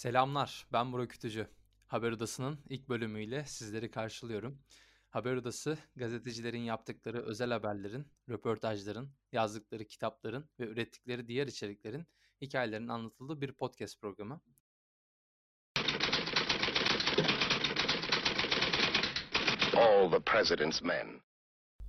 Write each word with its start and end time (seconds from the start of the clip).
Selamlar, 0.00 0.66
ben 0.72 0.92
Burak 0.92 1.14
Ütücü. 1.14 1.46
Haber 1.86 2.12
Odası'nın 2.12 2.58
ilk 2.68 2.88
bölümüyle 2.88 3.44
sizleri 3.44 3.90
karşılıyorum. 3.90 4.58
Haber 5.10 5.34
Odası, 5.36 5.78
gazetecilerin 5.96 6.60
yaptıkları 6.60 7.22
özel 7.22 7.50
haberlerin, 7.50 8.06
röportajların, 8.28 9.10
yazdıkları 9.32 9.84
kitapların 9.84 10.48
ve 10.60 10.64
ürettikleri 10.64 11.28
diğer 11.28 11.46
içeriklerin 11.46 12.06
hikayelerinin 12.40 12.88
anlatıldığı 12.88 13.40
bir 13.40 13.52
podcast 13.52 14.00
programı. 14.00 14.40
All 19.76 20.10
the 20.10 20.20
President's 20.20 20.82
Men. 20.82 21.20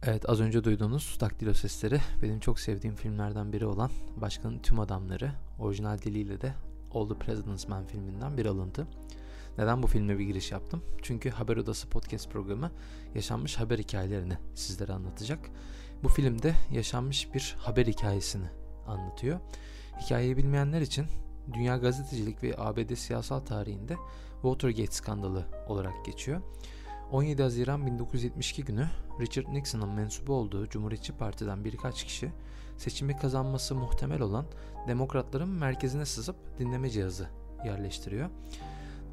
Evet 0.04 0.30
az 0.30 0.42
önce 0.42 0.64
duyduğunuz 0.64 1.20
daktilo 1.20 1.54
sesleri 1.54 2.00
benim 2.22 2.40
çok 2.40 2.60
sevdiğim 2.60 2.96
filmlerden 2.96 3.54
biri 3.54 3.66
olan 3.66 3.92
Başkanın 4.16 4.60
Tüm 4.60 4.80
Adamları 4.80 5.32
orijinal 5.60 5.98
diliyle 5.98 6.42
de 6.42 6.54
All 6.94 7.08
the 7.10 7.16
President's 7.16 7.68
Men 7.68 7.86
filminden 7.86 8.38
bir 8.38 8.46
alıntı. 8.46 8.88
Neden 9.58 9.84
bu 9.84 9.88
filme 9.88 10.20
bir 10.20 10.24
giriş 10.24 10.52
yaptım? 10.52 10.84
Çünkü 11.02 11.30
Haber 11.30 11.58
Odası 11.58 11.90
podcast 11.90 12.30
programı 12.30 12.72
yaşanmış 13.16 13.58
haber 13.58 13.80
hikayelerini 13.80 14.38
sizlere 14.56 14.94
anlatacak. 14.94 15.40
Bu 16.04 16.08
filmde 16.08 16.54
yaşanmış 16.72 17.34
bir 17.34 17.56
haber 17.60 17.86
hikayesini 17.86 18.48
anlatıyor. 18.88 19.40
Hikayeyi 20.02 20.38
bilmeyenler 20.38 20.82
için 20.82 21.06
dünya 21.54 21.78
gazetecilik 21.78 22.44
ve 22.44 22.56
ABD 22.58 22.96
siyasal 22.96 23.40
tarihinde 23.40 23.96
Watergate 24.34 24.92
skandalı 24.92 25.46
olarak 25.68 26.06
geçiyor. 26.06 26.42
17 27.12 27.44
Haziran 27.44 27.86
1972 27.86 28.64
günü 28.64 28.88
Richard 29.20 29.54
Nixon'ın 29.54 29.90
mensubu 29.90 30.34
olduğu 30.34 30.70
Cumhuriyetçi 30.70 31.14
Parti'den 31.14 31.66
birkaç 31.66 32.04
kişi 32.04 32.32
seçimi 32.82 33.18
kazanması 33.18 33.76
muhtemel 33.76 34.22
olan 34.22 34.46
demokratların 34.88 35.50
merkezine 35.50 36.06
sızıp 36.06 36.36
dinleme 36.60 36.90
cihazı 36.90 37.30
yerleştiriyor. 37.66 38.30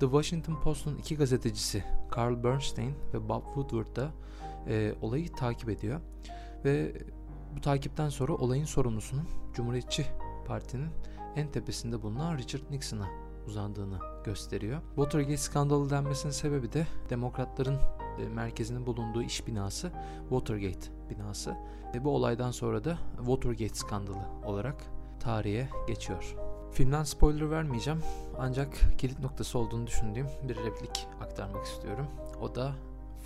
The 0.00 0.06
Washington 0.06 0.60
Post'un 0.60 0.96
iki 0.96 1.16
gazetecisi 1.16 1.84
Carl 2.16 2.44
Bernstein 2.44 2.94
ve 3.14 3.28
Bob 3.28 3.44
Woodward 3.44 3.96
da 3.96 4.10
e, 4.68 4.94
olayı 5.02 5.32
takip 5.32 5.68
ediyor. 5.68 6.00
Ve 6.64 6.92
bu 7.56 7.60
takipten 7.60 8.08
sonra 8.08 8.34
olayın 8.34 8.64
sorumlusunun 8.64 9.28
Cumhuriyetçi 9.54 10.06
Parti'nin 10.46 10.88
en 11.36 11.52
tepesinde 11.52 12.02
bulunan 12.02 12.38
Richard 12.38 12.62
Nixon'a 12.70 13.08
uzandığını 13.46 13.98
gösteriyor. 14.24 14.80
Watergate 14.96 15.36
skandalı 15.36 15.90
denmesinin 15.90 16.32
sebebi 16.32 16.72
de 16.72 16.86
demokratların 17.10 17.78
e, 18.20 18.28
merkezinin 18.28 18.86
bulunduğu 18.86 19.22
iş 19.22 19.46
binası 19.46 19.92
Watergate 20.28 20.90
binası. 21.10 21.56
Ve 21.94 22.04
bu 22.04 22.10
olaydan 22.10 22.50
sonra 22.50 22.84
da 22.84 22.98
Watergate 23.16 23.74
skandalı 23.74 24.22
olarak 24.44 24.84
tarihe 25.20 25.68
geçiyor. 25.88 26.36
Filmden 26.72 27.04
spoiler 27.04 27.50
vermeyeceğim 27.50 28.02
ancak 28.38 28.98
kilit 28.98 29.20
noktası 29.20 29.58
olduğunu 29.58 29.86
düşündüğüm 29.86 30.26
bir 30.48 30.56
replik 30.56 31.06
aktarmak 31.20 31.66
istiyorum. 31.66 32.06
O 32.40 32.54
da 32.54 32.74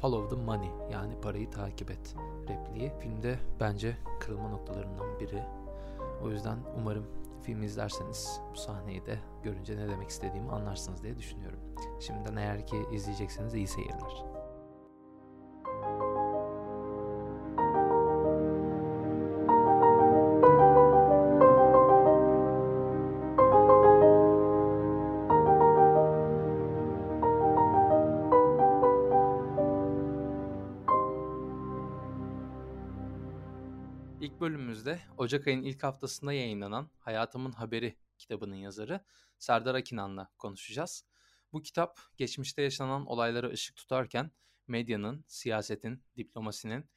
Follow 0.00 0.36
the 0.36 0.42
money 0.42 0.70
yani 0.92 1.20
parayı 1.20 1.50
takip 1.50 1.90
et 1.90 2.16
repliği. 2.48 2.92
Filmde 3.00 3.38
bence 3.60 3.96
kırılma 4.20 4.48
noktalarından 4.48 5.20
biri. 5.20 5.42
O 6.24 6.30
yüzden 6.30 6.58
umarım 6.78 7.06
filmi 7.42 7.66
izlerseniz 7.66 8.41
bu 8.52 8.56
sahneyi 8.56 9.06
de 9.06 9.19
görünce 9.42 9.76
ne 9.76 9.88
demek 9.88 10.08
istediğimi 10.08 10.50
anlarsınız 10.50 11.02
diye 11.02 11.19
düşünüyorum. 11.19 11.58
Şimdiden 12.00 12.36
eğer 12.36 12.66
ki 12.66 12.76
izleyecekseniz 12.92 13.54
iyi 13.54 13.66
seyirler. 13.66 14.31
Bölümümüzde 34.42 35.00
Ocak 35.16 35.47
ayının 35.47 35.62
ilk 35.62 35.82
haftasında 35.82 36.32
yayınlanan 36.32 36.91
Hayatımın 36.98 37.53
Haberi 37.53 37.97
kitabının 38.19 38.54
yazarı 38.56 39.00
Serdar 39.38 39.75
Akinan'la 39.75 40.30
konuşacağız. 40.38 41.04
Bu 41.53 41.62
kitap 41.62 42.00
geçmişte 42.16 42.62
yaşanan 42.62 43.06
olaylara 43.06 43.48
ışık 43.48 43.76
tutarken 43.76 44.31
medyanın, 44.66 45.25
siyasetin, 45.28 46.04
diplomasinin, 46.16 46.91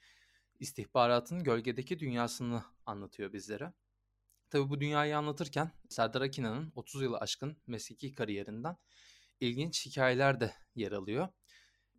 istihbaratın 0.60 1.44
gölgedeki 1.44 2.00
dünyasını 2.00 2.64
anlatıyor 2.86 3.34
bizlere. 3.34 3.74
Tabii 4.50 4.70
bu 4.70 4.82
dünyayı 4.82 5.18
anlatırken 5.18 5.72
Serdar 5.90 6.22
Akinan'ın 6.22 6.72
30 6.76 7.02
yılı 7.02 7.18
aşkın 7.18 7.58
mesleki 7.68 8.14
kariyerinden 8.14 8.78
ilginç 9.40 9.86
hikayeler 9.86 10.40
de 10.40 10.54
yer 10.76 10.92
alıyor. 10.92 11.28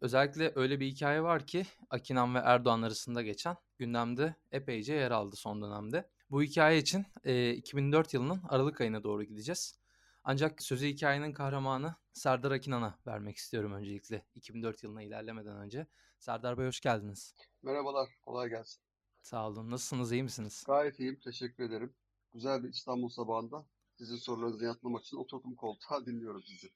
Özellikle 0.01 0.53
öyle 0.55 0.81
bir 0.81 0.87
hikaye 0.87 1.23
var 1.23 1.47
ki 1.47 1.67
Akinan 1.91 2.35
ve 2.35 2.39
Erdoğan 2.39 2.83
arasında 2.83 3.23
geçen 3.23 3.57
gündemde 3.79 4.35
epeyce 4.53 4.95
yer 4.95 5.11
aldı 5.11 5.37
son 5.37 5.63
dönemde. 5.63 6.09
Bu 6.31 6.43
hikaye 6.43 6.79
için 6.79 7.07
e, 7.25 7.51
2004 7.55 8.15
yılının 8.15 8.41
Aralık 8.49 8.81
ayına 8.81 9.03
doğru 9.05 9.25
gideceğiz. 9.25 9.79
Ancak 10.25 10.63
sözü 10.63 10.87
hikayenin 10.87 11.33
kahramanı 11.33 11.95
Serdar 12.13 12.51
Akinan'a 12.51 12.99
vermek 13.07 13.37
istiyorum 13.37 13.73
öncelikle 13.73 14.25
2004 14.35 14.83
yılına 14.83 15.03
ilerlemeden 15.03 15.57
önce. 15.57 15.87
Serdar 16.19 16.59
Bey 16.59 16.67
hoş 16.67 16.81
geldiniz. 16.81 17.35
Merhabalar, 17.63 18.09
kolay 18.23 18.49
gelsin. 18.49 18.83
Sağ 19.23 19.49
olun. 19.49 19.71
Nasılsınız, 19.71 20.13
iyi 20.13 20.23
misiniz? 20.23 20.65
Gayet 20.67 21.01
iyiyim, 21.01 21.21
teşekkür 21.25 21.65
ederim. 21.65 21.95
Güzel 22.33 22.65
bir 22.65 22.69
İstanbul 22.69 23.09
sabahında 23.09 23.67
sizin 23.99 24.17
sorularınızı 24.17 24.65
yanıtlamak 24.65 25.05
için 25.05 25.17
oturdum 25.17 25.55
koltuğa 25.55 26.07
dinliyorum 26.07 26.43
sizi. 26.45 26.69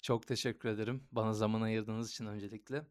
Çok 0.00 0.26
teşekkür 0.26 0.68
ederim 0.68 1.08
bana 1.12 1.32
zaman 1.32 1.60
ayırdığınız 1.62 2.10
için 2.10 2.26
öncelikle. 2.26 2.86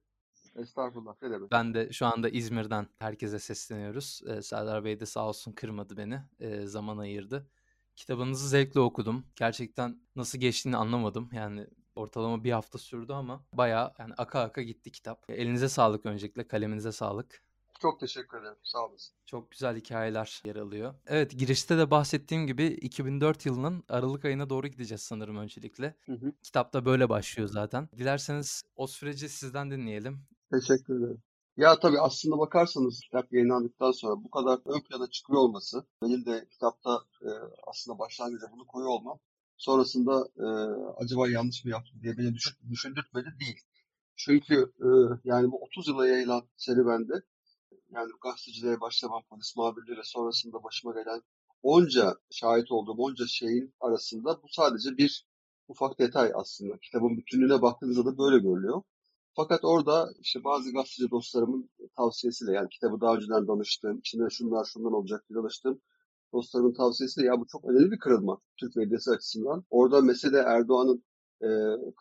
Estağfurullah, 0.55 1.15
ne 1.21 1.31
demek. 1.31 1.51
Ben 1.51 1.73
de 1.73 1.91
şu 1.91 2.05
anda 2.05 2.29
İzmir'den 2.29 2.87
herkese 2.99 3.39
sesleniyoruz. 3.39 4.21
Ee, 4.27 4.41
Serdar 4.41 4.83
Bey 4.83 4.99
de 4.99 5.05
sağ 5.05 5.27
olsun 5.27 5.51
kırmadı 5.51 5.97
beni, 5.97 6.21
ee, 6.39 6.65
zaman 6.67 6.97
ayırdı. 6.97 7.47
Kitabınızı 7.95 8.49
zevkle 8.49 8.79
okudum. 8.79 9.25
Gerçekten 9.35 10.01
nasıl 10.15 10.39
geçtiğini 10.39 10.77
anlamadım. 10.77 11.29
Yani 11.33 11.67
ortalama 11.95 12.43
bir 12.43 12.51
hafta 12.51 12.77
sürdü 12.77 13.13
ama 13.13 13.43
bayağı 13.53 13.93
yani 13.99 14.13
aka 14.17 14.41
aka 14.41 14.61
gitti 14.61 14.91
kitap. 14.91 15.29
Elinize 15.29 15.69
sağlık 15.69 16.05
öncelikle, 16.05 16.47
kaleminize 16.47 16.91
sağlık. 16.91 17.43
Çok 17.81 17.99
teşekkür 17.99 18.41
ederim. 18.41 18.55
Sağ 18.63 18.85
olasın. 18.85 19.15
Çok 19.25 19.51
güzel 19.51 19.77
hikayeler 19.77 20.41
yer 20.45 20.55
alıyor. 20.55 20.93
Evet 21.07 21.39
girişte 21.39 21.77
de 21.77 21.91
bahsettiğim 21.91 22.47
gibi 22.47 22.65
2004 22.65 23.45
yılının 23.45 23.83
Aralık 23.89 24.25
ayına 24.25 24.49
doğru 24.49 24.67
gideceğiz 24.67 25.01
sanırım 25.01 25.37
öncelikle. 25.37 25.95
Hı 26.05 26.11
hı. 26.13 26.31
Kitap 26.43 26.73
da 26.73 26.85
böyle 26.85 27.09
başlıyor 27.09 27.49
zaten. 27.49 27.89
Dilerseniz 27.97 28.61
o 28.75 28.87
süreci 28.87 29.29
sizden 29.29 29.71
dinleyelim. 29.71 30.23
Teşekkür 30.51 30.99
ederim. 30.99 31.23
Ya 31.57 31.79
tabii 31.79 31.99
aslında 31.99 32.39
bakarsanız 32.39 32.99
kitap 32.99 33.33
yayınlandıktan 33.33 33.91
sonra 33.91 34.23
bu 34.23 34.29
kadar 34.31 34.59
ön 34.65 34.81
plana 34.81 35.09
çıkıyor 35.09 35.39
olması, 35.39 35.85
benim 36.03 36.25
de 36.25 36.47
kitapta 36.51 36.99
e, 37.21 37.29
aslında 37.67 37.99
başlangıçta 37.99 38.51
bunu 38.51 38.67
koyuyor 38.67 38.91
olmam, 38.91 39.19
sonrasında 39.57 40.27
e, 40.37 40.45
acaba 41.03 41.29
yanlış 41.29 41.65
mı 41.65 41.71
yaptım 41.71 41.99
diye 42.01 42.17
beni 42.17 42.33
düşün, 42.33 42.53
düşündürtmedi 42.69 43.27
değil. 43.39 43.59
Çünkü 44.15 44.71
e, 44.79 44.87
yani 45.23 45.51
bu 45.51 45.61
30 45.63 45.87
yıla 45.87 46.07
yayılan 46.07 46.43
serüvende 46.57 47.13
yani 47.91 48.11
gazeteciliğe 48.21 48.81
başlamam, 48.81 49.23
polis 49.29 49.55
muhabirliği 49.55 49.97
sonrasında 50.03 50.63
başıma 50.63 50.93
gelen 50.93 51.21
onca 51.63 52.15
şahit 52.31 52.71
olduğum 52.71 52.95
onca 52.97 53.27
şeyin 53.27 53.73
arasında 53.79 54.43
bu 54.43 54.47
sadece 54.51 54.97
bir 54.97 55.25
ufak 55.67 55.99
detay 55.99 56.31
aslında. 56.35 56.77
Kitabın 56.77 57.17
bütünlüğüne 57.17 57.61
baktığınızda 57.61 58.05
da 58.05 58.17
böyle 58.17 58.37
görülüyor. 58.43 58.81
Fakat 59.35 59.65
orada 59.65 60.09
işte 60.19 60.43
bazı 60.43 60.71
gazeteci 60.73 61.11
dostlarımın 61.11 61.69
tavsiyesiyle 61.97 62.51
yani 62.51 62.69
kitabı 62.69 63.01
daha 63.01 63.15
önceden 63.15 63.47
danıştığım, 63.47 63.99
içinde 63.99 64.29
şunlar 64.29 64.65
şundan 64.65 64.93
olacak 64.93 65.25
diye 65.29 65.37
danıştığım 65.37 65.81
dostlarımın 66.33 66.73
tavsiyesiyle 66.73 67.27
ya 67.27 67.39
bu 67.39 67.47
çok 67.47 67.65
önemli 67.65 67.91
bir 67.91 67.99
kırılma 67.99 68.39
Türk 68.57 68.75
medyası 68.75 69.11
açısından. 69.11 69.65
Orada 69.69 70.01
mesele 70.01 70.37
Erdoğan'ın 70.37 71.03
e, 71.41 71.49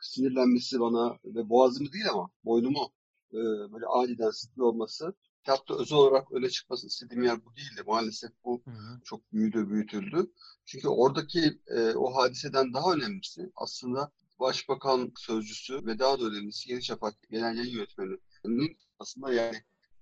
sinirlenmesi 0.00 0.80
bana 0.80 1.18
ve 1.24 1.48
boğazımı 1.48 1.92
değil 1.92 2.10
ama 2.10 2.30
boynumu 2.44 2.92
e, 3.32 3.38
böyle 3.72 3.86
aniden 3.86 4.30
sıkıyor 4.30 4.66
olması 4.66 5.14
kitapta 5.38 5.74
özel 5.78 5.98
olarak 5.98 6.32
öne 6.32 6.48
çıkmasını 6.48 6.88
istediğim 6.88 7.22
yer 7.22 7.44
bu 7.44 7.56
değildi. 7.56 7.82
Maalesef 7.86 8.30
bu 8.44 8.62
Hı 8.64 8.70
hı. 8.70 9.00
çok 9.04 9.32
büyüdü, 9.32 9.68
büyütüldü. 9.70 10.30
Çünkü 10.64 10.88
oradaki 10.88 11.60
e, 11.66 11.94
o 11.94 12.14
hadiseden 12.16 12.74
daha 12.74 12.92
önemlisi 12.92 13.52
aslında 13.56 14.12
Başbakan 14.40 15.12
Sözcüsü 15.16 15.86
ve 15.86 15.98
daha 15.98 16.20
da 16.20 16.24
önemlisi 16.24 16.72
Yeni 16.72 16.82
Şafak 16.82 17.14
Genel 17.30 17.56
Yayın 17.56 17.70
Yönetmeni'nin 17.70 18.76
aslında 18.98 19.32
yani 19.32 19.56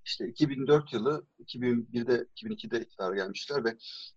işte 0.04 0.28
2004 0.28 0.92
yılı 0.92 1.26
2001'de 1.40 2.26
2002'de 2.36 2.80
iktidara 2.80 3.14
gelmişler 3.14 3.64
ve 3.64 3.76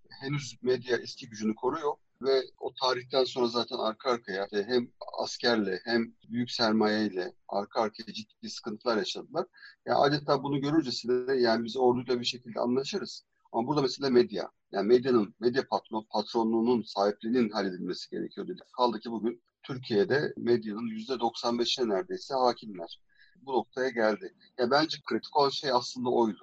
henüz 0.10 0.58
medya 0.62 0.98
eski 0.98 1.30
gücünü 1.30 1.56
koruyor 1.56 1.94
ve 2.22 2.42
o 2.60 2.74
tarihten 2.74 3.24
sonra 3.24 3.48
zaten 3.48 3.78
arka 3.78 4.12
arkaya 4.12 4.48
hem 4.52 4.92
askerle 5.20 5.80
hem 5.84 6.14
büyük 6.30 6.52
sermayeyle 6.52 7.34
arka 7.48 7.82
arkaya 7.82 8.14
ciddi 8.14 8.50
sıkıntılar 8.50 8.98
yaşadılar. 8.98 9.46
Yani 9.86 9.98
adeta 9.98 10.44
bunu 10.44 10.62
görürcesine 10.62 11.36
yani 11.42 11.64
biz 11.64 11.78
orduyla 11.78 12.20
bir 12.20 12.26
şekilde 12.26 12.60
anlaşırız. 12.60 13.26
Ama 13.52 13.68
burada 13.68 13.82
mesela 13.82 14.10
medya. 14.10 14.52
Yani 14.72 14.88
medyanın, 14.88 15.36
medya 15.40 15.68
patron, 15.68 16.08
patronluğunun, 16.10 16.82
sahipliğinin 16.82 17.50
halledilmesi 17.50 18.10
gerekiyor 18.10 18.48
dedik. 18.48 18.74
Kaldı 18.78 19.00
ki 19.00 19.12
bugün 19.12 19.42
Türkiye'de 19.64 20.34
medyanın 20.38 20.88
%95'ine 20.88 21.90
neredeyse 21.90 22.34
hakimler. 22.34 23.02
Bu 23.42 23.54
noktaya 23.54 23.90
geldi. 23.90 24.36
Ya 24.60 24.72
bence 24.72 24.98
kritik 25.06 25.38
olan 25.38 25.50
şey 25.50 25.72
aslında 25.72 26.10
oydu. 26.10 26.42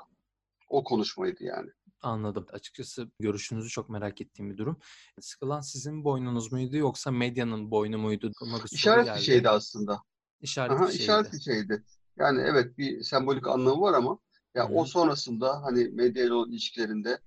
O 0.69 0.85
konuşmaydı 0.85 1.45
yani. 1.45 1.71
Anladım. 2.03 2.47
Açıkçası 2.53 3.11
görüşünüzü 3.21 3.69
çok 3.69 3.91
merak 3.91 4.21
ettiğim 4.21 4.51
bir 4.51 4.57
durum. 4.57 4.81
Sıkılan 5.21 5.61
sizin 5.61 6.05
boynunuz 6.05 6.53
muydu 6.53 6.77
yoksa 6.77 7.11
medyanın 7.11 7.71
boynu 7.71 7.99
muydu? 7.99 8.33
Bir 8.43 8.77
İşaret 8.77 9.07
geldi. 9.07 9.19
bir 9.19 9.23
şeydi 9.25 9.49
aslında. 9.49 10.03
İşaret 10.41 10.73
Aha, 10.73 10.83
bir 10.87 10.89
şeydi. 10.93 11.03
işaret 11.03 11.33
bir 11.33 11.41
şeydi. 11.41 11.85
Yani 12.19 12.41
evet 12.41 12.79
bir 12.79 13.03
sembolik 13.03 13.47
anlamı 13.49 13.81
var 13.81 13.95
ama 13.95 14.19
ya 14.55 14.69
Hı 14.69 14.73
o 14.75 14.85
sonrasında 14.85 15.63
hani 15.63 15.89
medya 15.89 16.25
ile 16.25 16.33
olan 16.33 16.51
ilişkilerinde 16.51 17.19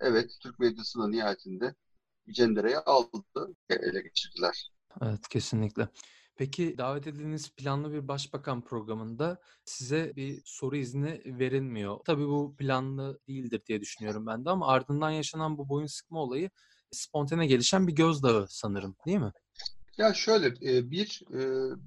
evet 0.00 0.30
Türk 0.42 0.58
medyasında 0.58 1.08
nihayetinde 1.08 1.74
cendereye 2.30 2.78
aldı, 2.78 3.54
ele 3.70 4.00
geçirdiler. 4.02 4.70
Evet, 5.02 5.28
kesinlikle. 5.28 5.88
Peki 6.36 6.78
davet 6.78 7.06
edildiğiniz 7.06 7.50
planlı 7.50 7.92
bir 7.92 8.08
başbakan 8.08 8.64
programında 8.64 9.40
size 9.64 10.12
bir 10.16 10.42
soru 10.44 10.76
izni 10.76 11.22
verilmiyor. 11.26 11.98
Tabii 12.04 12.26
bu 12.26 12.56
planlı 12.56 13.18
değildir 13.28 13.62
diye 13.66 13.80
düşünüyorum 13.80 14.26
ben 14.26 14.44
de 14.44 14.50
ama 14.50 14.66
ardından 14.68 15.10
yaşanan 15.10 15.58
bu 15.58 15.68
boyun 15.68 15.86
sıkma 15.86 16.20
olayı 16.22 16.50
spontane 16.90 17.46
gelişen 17.46 17.86
bir 17.86 17.92
gözdağı 17.92 18.46
sanırım, 18.48 18.96
değil 19.06 19.18
mi? 19.18 19.32
Ya 19.98 20.14
şöyle 20.14 20.60
bir 20.90 21.22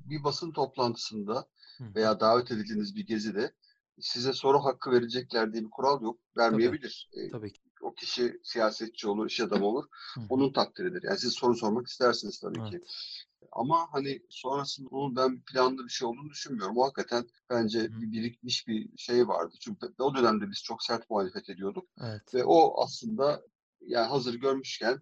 bir 0.10 0.24
basın 0.24 0.52
toplantısında 0.52 1.48
veya 1.96 2.20
davet 2.20 2.52
edildiğiniz 2.52 2.96
bir 2.96 3.06
gezide 3.06 3.54
size 4.00 4.34
soru 4.34 4.60
hakkı 4.60 4.92
verecekler 4.92 5.54
diye 5.54 5.64
bir 5.64 5.70
kural 5.70 6.02
yok. 6.02 6.20
Vermeyebilir. 6.38 7.10
E, 7.14 7.32
Tabii 7.32 7.54
ki. 7.54 7.62
O 7.82 7.94
kişi 7.94 8.40
siyasetçi 8.44 9.08
olur, 9.08 9.28
iş 9.28 9.40
adamı 9.40 9.66
olur. 9.66 9.86
Hı. 10.16 10.22
Onun 10.30 10.54
takdiridir. 10.54 11.04
Yani 11.04 11.18
siz 11.20 11.34
soru 11.34 11.56
sormak 11.56 11.88
istersiniz 11.88 12.40
tabii 12.40 12.64
ki. 12.64 12.76
Evet. 12.76 12.88
Ama 13.52 13.88
hani 13.92 14.22
sonrasında 14.30 14.90
onun 14.90 15.16
ben 15.16 15.42
planlı 15.42 15.86
bir 15.86 15.90
şey 15.90 16.08
olduğunu 16.08 16.30
düşünmüyorum. 16.30 16.78
O 16.78 16.84
hakikaten 16.84 17.28
bence 17.50 17.80
Hı 17.80 18.02
bir 18.02 18.12
birikmiş 18.12 18.68
bir 18.68 18.98
şey 18.98 19.28
vardı. 19.28 19.56
Çünkü 19.60 19.94
o 20.00 20.16
dönemde 20.16 20.50
biz 20.50 20.64
çok 20.64 20.84
sert 20.84 21.10
muhalefet 21.10 21.50
ediyorduk. 21.50 21.90
Evet. 22.02 22.34
Ve 22.34 22.44
o 22.44 22.84
aslında 22.84 23.42
yani 23.82 24.08
hazır 24.08 24.34
görmüşken 24.34 25.02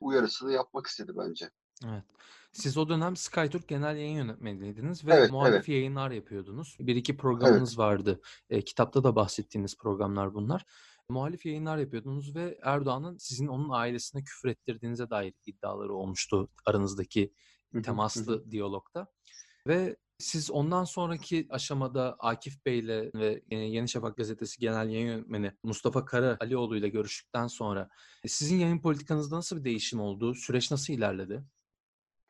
uyarısını 0.00 0.52
yapmak 0.52 0.86
istedi 0.86 1.12
bence. 1.16 1.50
Evet. 1.84 2.04
Siz 2.52 2.78
o 2.78 2.88
dönem 2.88 3.16
SkyTürk 3.16 3.68
Genel 3.68 3.96
Yayın 3.96 4.16
Yönetmeniydiniz 4.16 5.06
ve 5.06 5.14
Evet, 5.14 5.30
muhalif 5.30 5.54
evet. 5.54 5.68
yayınlar 5.68 6.10
yapıyordunuz. 6.10 6.76
Bir 6.80 6.96
iki 6.96 7.12
Evet. 7.12 7.20
programınız 7.20 7.78
vardı. 7.78 8.20
E, 8.50 8.62
kitapta 8.62 9.04
da 9.04 9.16
bahsettiğiniz 9.16 9.76
programlar 9.78 10.34
bunlar. 10.34 10.66
Muhalif 11.10 11.46
yayınlar 11.46 11.78
yapıyordunuz 11.78 12.34
ve 12.34 12.58
Erdoğan'ın 12.62 13.18
sizin 13.18 13.46
onun 13.46 13.68
ailesine 13.70 14.24
küfür 14.24 14.48
ettirdiğinize 14.48 15.10
dair 15.10 15.34
iddiaları 15.46 15.94
olmuştu 15.94 16.48
aranızdaki 16.66 17.32
temaslı 17.84 18.50
diyalogda. 18.50 19.06
Ve 19.66 19.96
siz 20.18 20.50
ondan 20.50 20.84
sonraki 20.84 21.46
aşamada 21.50 22.16
Akif 22.18 22.66
Bey'le 22.66 23.10
ve 23.14 23.42
e, 23.50 23.56
Yeni 23.56 23.88
Şafak 23.88 24.16
Gazetesi 24.16 24.60
Genel 24.60 24.88
Yayın 24.88 25.06
Yönetmeni 25.06 25.52
Mustafa 25.62 26.04
Kara 26.04 26.36
Alioğlu 26.40 26.76
ile 26.76 26.88
görüştükten 26.88 27.46
sonra 27.46 27.90
e, 28.24 28.28
sizin 28.28 28.56
yayın 28.56 28.78
politikanızda 28.78 29.36
nasıl 29.36 29.56
bir 29.56 29.64
değişim 29.64 30.00
oldu? 30.00 30.34
Süreç 30.34 30.70
nasıl 30.70 30.92
ilerledi? 30.92 31.44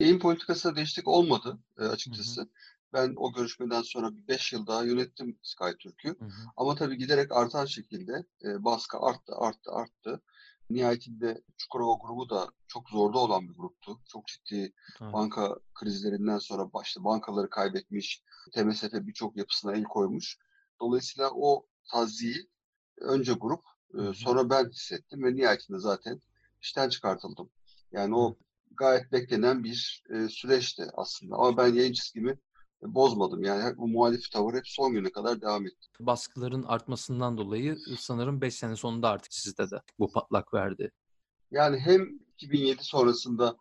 Yayın 0.01 0.19
politikasına 0.19 0.77
değişiklik 0.77 1.09
olmadı 1.09 1.59
e, 1.79 1.83
Hı 1.83 1.87
hı. 1.87 2.49
Ben 2.93 3.15
o 3.17 3.33
görüşmeden 3.33 3.83
sonra 3.83 4.17
bir 4.17 4.29
5 4.29 4.53
yıl 4.53 4.67
daha 4.67 4.85
yönettim 4.85 5.39
SkyTürk'ü. 5.43 6.09
Hı 6.09 6.25
hı. 6.25 6.31
Ama 6.57 6.75
tabii 6.75 6.99
giderek 6.99 7.33
artan 7.33 7.67
şekilde 7.67 8.25
e, 8.45 8.65
baskı 8.65 8.99
arttı, 8.99 9.35
arttı, 9.37 9.71
arttı. 9.71 10.23
Nihayetinde 10.71 11.43
Çukurova 11.57 11.99
grubu 12.03 12.31
da 12.31 12.49
çok 12.69 12.89
zorda 12.89 13.19
olan 13.19 13.49
bir 13.49 13.55
gruptu. 13.55 14.01
Çok 14.13 14.27
ciddi 14.27 14.73
Evet. 15.03 15.13
banka 15.13 15.57
krizlerinden 15.75 16.39
sonra 16.39 16.73
başta 16.73 17.05
bankaları 17.05 17.51
kaybetmiş, 17.51 18.23
TMSF 18.53 18.93
birçok 18.93 19.37
yapısına 19.37 19.73
el 19.73 19.85
koymuş. 19.85 20.39
Dolayısıyla 20.81 21.31
o 21.35 21.67
taziyi 21.91 22.49
önce 23.01 23.33
grup, 23.33 23.65
e, 23.99 24.15
sonra 24.15 24.51
ben 24.51 24.69
hissettim 24.69 25.25
ve 25.25 25.37
nihayetinde 25.37 25.79
zaten 25.79 26.21
işten 26.63 26.89
çıkartıldım. 26.89 27.51
Yani 27.93 28.17
o 28.17 28.37
gayet 28.71 29.13
beklenen 29.13 29.65
bir 29.65 30.05
e, 30.11 30.29
süreçti 30.29 30.87
aslında. 30.95 31.37
Ama 31.37 31.57
ben 31.57 31.75
yayın 31.75 31.93
çizgimi 31.93 32.39
bozmadım. 32.83 33.43
Yani 33.43 33.77
bu 33.77 33.89
muhalif 33.89 34.31
tavır 34.31 34.55
hep 34.55 34.69
son 34.69 34.93
güne 34.93 35.13
kadar 35.13 35.41
devam 35.41 35.67
etti. 35.67 35.89
Baskıların 36.01 36.63
artmasından 36.63 37.37
dolayı 37.37 37.77
sanırım 37.99 38.41
5 38.41 38.55
sene 38.55 38.77
sonunda 38.77 39.09
artık 39.09 39.35
sizde 39.35 39.71
de 39.71 39.83
bu 39.99 40.13
patlak 40.13 40.55
verdi. 40.55 40.93
Yani 41.51 41.79
hem 41.79 42.09
2007 42.35 42.85
sonrasında 42.85 43.57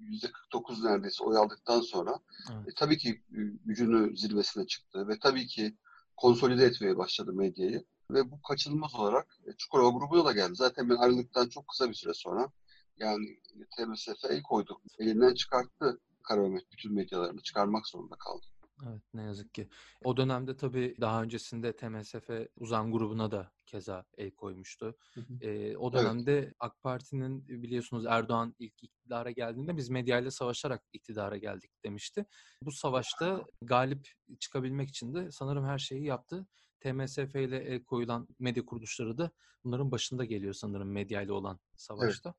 %49 0.00 0.84
neredeyse 0.84 1.24
oy 1.24 1.36
aldıktan 1.36 1.80
sonra 1.80 2.18
Evet. 2.52 2.68
e, 2.68 2.74
tabii 2.76 2.98
ki 2.98 3.10
e, 3.10 3.40
gücünü 3.64 4.16
zirvesine 4.16 4.66
çıktı 4.66 5.08
ve 5.08 5.18
tabii 5.18 5.46
ki 5.46 5.76
konsolide 6.16 6.64
etmeye 6.64 6.96
başladı 6.98 7.32
medyayı. 7.32 7.84
Ve 8.10 8.30
bu 8.30 8.42
kaçınılmaz 8.42 8.94
olarak 8.94 9.38
e, 9.46 9.52
Çukurova 9.52 9.98
grubuna 9.98 10.24
da 10.24 10.32
geldi. 10.32 10.54
Zaten 10.54 10.90
ben 10.90 10.96
ayrıldıktan 10.96 11.48
çok 11.48 11.68
kısa 11.68 11.88
bir 11.88 11.94
süre 11.94 12.14
sonra 12.14 12.48
yani 12.96 13.40
TMSF 13.76 14.24
el 14.30 14.42
koydu. 14.42 14.80
Elinden 14.98 15.34
çıkarttı 15.34 16.00
Karamet 16.22 16.72
bütün 16.72 16.94
medyalarını 16.94 17.40
çıkarmak 17.42 17.86
zorunda 17.86 18.16
kaldı. 18.16 18.46
Evet 18.88 19.02
ne 19.14 19.22
yazık 19.22 19.54
ki. 19.54 19.68
O 20.04 20.16
dönemde 20.16 20.56
tabii 20.56 20.96
daha 21.00 21.22
öncesinde 21.22 21.76
TMSF 21.76 22.48
Uzan 22.56 22.92
grubuna 22.92 23.30
da 23.30 23.52
keza 23.66 24.04
el 24.18 24.30
koymuştu. 24.30 24.96
Hı 25.14 25.20
hı. 25.20 25.38
Ee, 25.40 25.76
o 25.76 25.90
Evet. 25.94 26.02
dönemde 26.02 26.54
AK 26.58 26.82
Parti'nin 26.82 27.48
biliyorsunuz 27.48 28.06
Erdoğan 28.06 28.54
ilk 28.58 28.82
iktidara 28.82 29.30
geldiğinde 29.30 29.76
biz 29.76 29.88
medyayla 29.88 30.30
savaşarak 30.30 30.82
iktidara 30.92 31.36
geldik 31.36 31.70
demişti. 31.84 32.26
Bu 32.62 32.72
savaşta 32.72 33.44
galip 33.62 34.08
çıkabilmek 34.40 34.88
için 34.88 35.14
de 35.14 35.30
sanırım 35.30 35.64
her 35.64 35.78
şeyi 35.78 36.04
yaptı. 36.04 36.46
TMSF 36.80 37.34
ile 37.34 37.58
el 37.58 37.84
koyulan 37.84 38.28
medya 38.38 38.64
kuruluşları 38.64 39.18
da 39.18 39.30
bunların 39.64 39.90
başında 39.90 40.24
geliyor 40.24 40.54
sanırım 40.54 40.92
medyayla 40.92 41.34
olan 41.34 41.60
savaşta. 41.76 42.34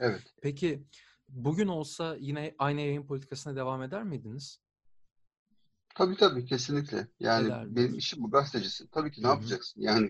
Evet. 0.00 0.34
Peki 0.42 0.86
bugün 1.28 1.68
olsa 1.68 2.16
yine 2.20 2.54
aynı 2.58 2.80
yayın 2.80 3.06
politikasına 3.06 3.56
devam 3.56 3.82
eder 3.82 4.02
miydiniz? 4.04 4.61
Tabii 5.94 6.16
tabii 6.16 6.46
kesinlikle. 6.46 7.08
Yani 7.20 7.46
Ederdiniz. 7.46 7.76
benim 7.76 7.98
işim 7.98 8.22
bu 8.22 8.30
gazetecisin. 8.30 8.88
Tabii 8.92 9.10
ki 9.12 9.22
ne 9.22 9.26
Hı 9.26 9.30
hı. 9.30 9.34
yapacaksın? 9.34 9.80
Yani 9.80 10.06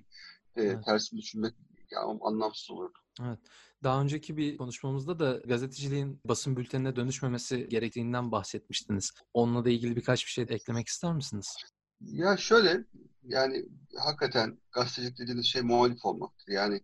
e, 0.56 0.62
Evet. 0.62 0.84
tersini 0.84 1.20
düşünmek 1.20 1.54
ya, 1.90 2.00
anlamsız 2.00 2.70
olurdu. 2.70 2.98
Evet. 3.20 3.38
Daha 3.82 4.02
önceki 4.02 4.36
bir 4.36 4.56
konuşmamızda 4.56 5.18
da 5.18 5.32
gazeteciliğin 5.46 6.20
basın 6.24 6.56
bültenine 6.56 6.96
dönüşmemesi 6.96 7.68
gerektiğinden 7.68 8.32
bahsetmiştiniz. 8.32 9.12
Onunla 9.34 9.64
da 9.64 9.70
ilgili 9.70 9.96
birkaç 9.96 10.26
bir 10.26 10.30
şey 10.30 10.48
de 10.48 10.54
eklemek 10.54 10.88
ister 10.88 11.12
misiniz? 11.14 11.56
Ya 12.00 12.36
şöyle 12.36 12.84
yani 13.22 13.64
hakikaten 13.98 14.58
gazetecilik 14.72 15.18
dediğiniz 15.18 15.46
şey 15.46 15.62
muhalif 15.62 16.04
olmaktır. 16.04 16.52
Yani 16.52 16.80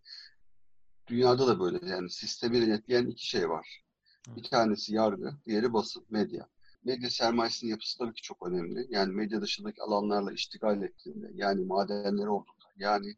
dünyada 1.09 1.47
da 1.47 1.61
böyle 1.61 1.87
yani 1.91 2.11
sistemi 2.11 2.63
denetleyen 2.67 3.07
iki 3.07 3.29
şey 3.29 3.49
var. 3.49 3.83
Bir 4.29 4.33
Evet. 4.41 4.51
tanesi 4.51 4.95
yargı, 4.95 5.33
diğeri 5.47 5.73
basın, 5.73 6.07
medya. 6.11 6.49
Medya 6.85 7.11
sermayesinin 7.11 7.71
yapısı 7.71 7.99
tabii 7.99 8.15
ki 8.15 8.23
çok 8.23 8.47
önemli. 8.47 8.87
Yani 8.91 9.13
medya 9.13 9.43
dışındaki 9.43 9.83
alanlarla 9.83 10.33
iştigal 10.33 10.83
ettiğinde, 10.83 11.31
yani 11.35 11.65
madenleri 11.65 12.29
olduğunda, 12.29 12.67
yani 12.77 13.15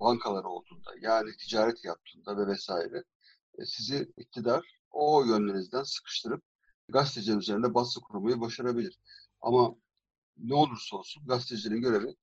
bankaları 0.00 0.48
olduğunda, 0.48 0.90
yani 1.00 1.36
ticaret 1.36 1.84
yaptığında 1.84 2.36
ve 2.36 2.46
vesaire 2.46 3.04
e, 3.58 3.64
sizi 3.66 4.12
iktidar 4.16 4.80
o 4.90 5.24
yönlerinizden 5.24 5.82
sıkıştırıp 5.82 6.42
gazeteciler 6.88 7.36
üzerinde 7.36 7.74
baskı 7.74 8.00
kurmayı 8.00 8.40
başarabilir. 8.40 8.98
Ama 9.40 9.74
ne 10.38 10.54
olursa 10.54 10.96
olsun 10.96 11.26
gazetecilerin 11.26 11.80
görevi 11.82 12.16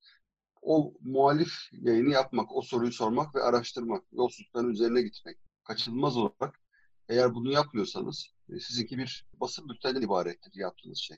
o 0.62 0.94
muhalif 1.00 1.52
yayını 1.72 2.10
yapmak, 2.10 2.56
o 2.56 2.62
soruyu 2.62 2.92
sormak 2.92 3.34
ve 3.34 3.42
araştırmak, 3.42 4.04
yolsuzlukların 4.12 4.70
üzerine 4.70 5.02
gitmek. 5.02 5.38
Kaçınılmaz 5.64 6.16
olarak 6.16 6.60
eğer 7.08 7.34
bunu 7.34 7.52
yapmıyorsanız 7.52 8.26
sizinki 8.60 8.98
bir 8.98 9.26
basın 9.32 9.68
bülteninden 9.68 10.02
ibarettir 10.02 10.52
yaptığınız 10.54 10.98
şey. 10.98 11.16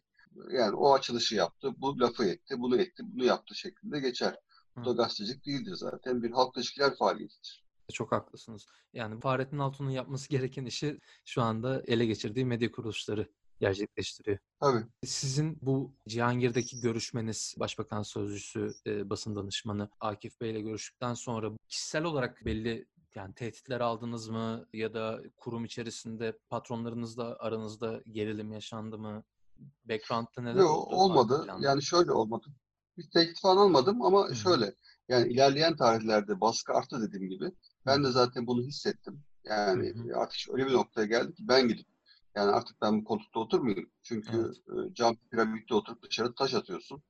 Yani 0.52 0.76
o 0.76 0.94
açılışı 0.94 1.34
yaptı, 1.34 1.72
bu 1.76 2.00
lafı 2.00 2.24
etti, 2.24 2.54
bunu 2.58 2.80
etti, 2.80 3.02
bunu 3.06 3.24
yaptı 3.24 3.54
şeklinde 3.54 4.00
geçer. 4.00 4.36
Bu 4.76 4.84
da 4.84 4.92
gazetecilik 4.92 5.46
değildir 5.46 5.74
zaten. 5.74 6.22
Bir 6.22 6.30
halkla 6.30 6.60
ilişkiler 6.60 6.96
faaliyetidir. 6.96 7.64
Çok 7.92 8.12
haklısınız. 8.12 8.66
Yani 8.92 9.20
Fahrettin 9.20 9.58
Altun'un 9.58 9.90
yapması 9.90 10.28
gereken 10.30 10.64
işi 10.64 10.98
şu 11.24 11.42
anda 11.42 11.82
ele 11.86 12.06
geçirdiği 12.06 12.44
medya 12.44 12.72
kuruluşları 12.72 13.28
gerçekleştiriyor. 13.60 14.38
Tabii. 14.60 14.84
Sizin 15.04 15.58
bu 15.62 15.94
Cihangir'deki 16.08 16.80
görüşmeniz, 16.80 17.54
Başbakan 17.58 18.02
Sözcüsü, 18.02 18.74
e, 18.86 19.10
basın 19.10 19.36
danışmanı 19.36 19.90
Akif 20.00 20.40
Bey 20.40 20.50
ile 20.50 20.60
görüştükten 20.60 21.14
sonra 21.14 21.50
kişisel 21.68 22.04
olarak 22.04 22.44
belli 22.44 22.86
yani 23.14 23.34
tehditler 23.34 23.80
aldınız 23.80 24.28
mı 24.28 24.66
ya 24.72 24.94
da 24.94 25.20
kurum 25.36 25.64
içerisinde 25.64 26.38
patronlarınızla 26.48 27.36
aranızda 27.38 28.02
gerilim 28.10 28.52
yaşandı 28.52 28.98
mı? 28.98 29.24
Background'da 29.84 30.42
neler 30.42 30.60
Yok 30.60 30.70
oldu 30.70 30.94
olmadı. 30.96 31.42
planda? 31.44 31.66
Yani 31.68 31.82
şöyle 31.82 32.12
olmadı. 32.12 32.46
Bir 32.98 33.10
teklif 33.10 33.40
falan 33.40 33.56
almadım 33.56 34.02
ama 34.02 34.24
Hı 34.26 34.30
hı. 34.30 34.34
şöyle 34.34 34.74
yani 35.08 35.32
ilerleyen 35.32 35.76
tarihlerde 35.76 36.40
baskı 36.40 36.72
arttı 36.72 37.02
dediğim 37.02 37.28
gibi. 37.28 37.52
Ben 37.86 38.04
de 38.04 38.10
zaten 38.10 38.46
bunu 38.46 38.62
hissettim. 38.62 39.22
Yani 39.44 39.88
hı. 39.88 40.16
artık 40.18 40.40
öyle 40.50 40.66
bir 40.66 40.72
noktaya 40.72 41.06
geldi 41.06 41.34
ki 41.34 41.48
ben 41.48 41.68
gidip 41.68 41.86
Yani 42.36 42.50
artık 42.50 42.82
ben 42.82 43.00
bu 43.00 43.04
koltukta 43.04 43.40
oturmayayım. 43.40 43.90
Çünkü 44.02 44.52
Evet. 44.68 44.90
e, 44.90 44.94
cam 44.94 45.16
piramitte 45.30 45.74
oturup 45.74 46.02
dışarı 46.02 46.34
taş 46.34 46.54
atıyorsun. 46.54 47.02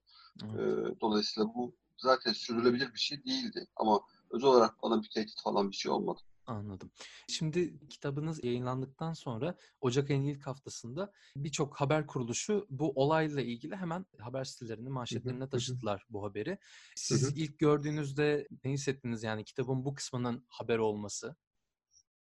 Evet. 0.44 0.54
E, 0.96 1.00
dolayısıyla 1.00 1.54
bu 1.54 1.74
zaten 1.98 2.32
sürdürülebilir 2.32 2.94
bir 2.94 2.98
şey 2.98 3.24
değildi. 3.24 3.66
Ama 3.76 4.00
özel 4.30 4.48
olarak 4.48 4.82
bana 4.82 5.02
bir 5.02 5.08
tehdit 5.08 5.42
falan 5.42 5.70
bir 5.70 5.76
şey 5.76 5.92
olmadı. 5.92 6.20
Anladım. 6.46 6.90
Şimdi 7.28 7.88
kitabınız 7.88 8.44
yayınlandıktan 8.44 9.12
sonra 9.12 9.56
Ocak 9.80 10.10
ayının 10.10 10.26
ilk 10.26 10.46
haftasında 10.46 11.12
birçok 11.36 11.80
haber 11.80 12.06
kuruluşu 12.06 12.66
bu 12.70 12.92
olayla 12.94 13.42
ilgili 13.42 13.76
hemen 13.76 14.06
haber 14.18 14.44
sitelerine, 14.44 14.88
manşetlerine 14.88 15.48
taşıttılar 15.48 16.06
bu 16.10 16.24
haberi. 16.24 16.58
Siz 16.96 17.38
ilk 17.38 17.58
gördüğünüzde 17.58 18.48
ne 18.64 18.70
hissettiniz 18.70 19.22
yani 19.22 19.44
kitabın 19.44 19.84
bu 19.84 19.94
kısmının 19.94 20.44
haber 20.48 20.78
olması? 20.78 21.36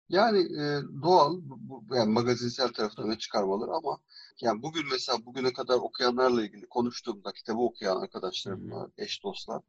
Yani 0.08 0.38
e, 0.38 0.82
doğal, 1.02 1.38
bu, 1.42 1.84
yani 1.94 2.12
magazinsel 2.12 2.68
Tabii. 2.68 2.92
öne 2.98 3.18
çıkarmaları 3.18 3.70
ama 3.70 3.98
yani 4.40 4.62
bugün 4.62 4.82
mesela 4.90 5.26
bugüne 5.26 5.52
kadar 5.52 5.74
okuyanlarla 5.74 6.42
ilgili 6.42 6.66
konuştuğumda 6.66 7.32
kitabı 7.32 7.58
okuyan 7.58 7.96
arkadaşlarımla, 7.96 8.88
eş 8.98 9.22
dostlar 9.22 9.62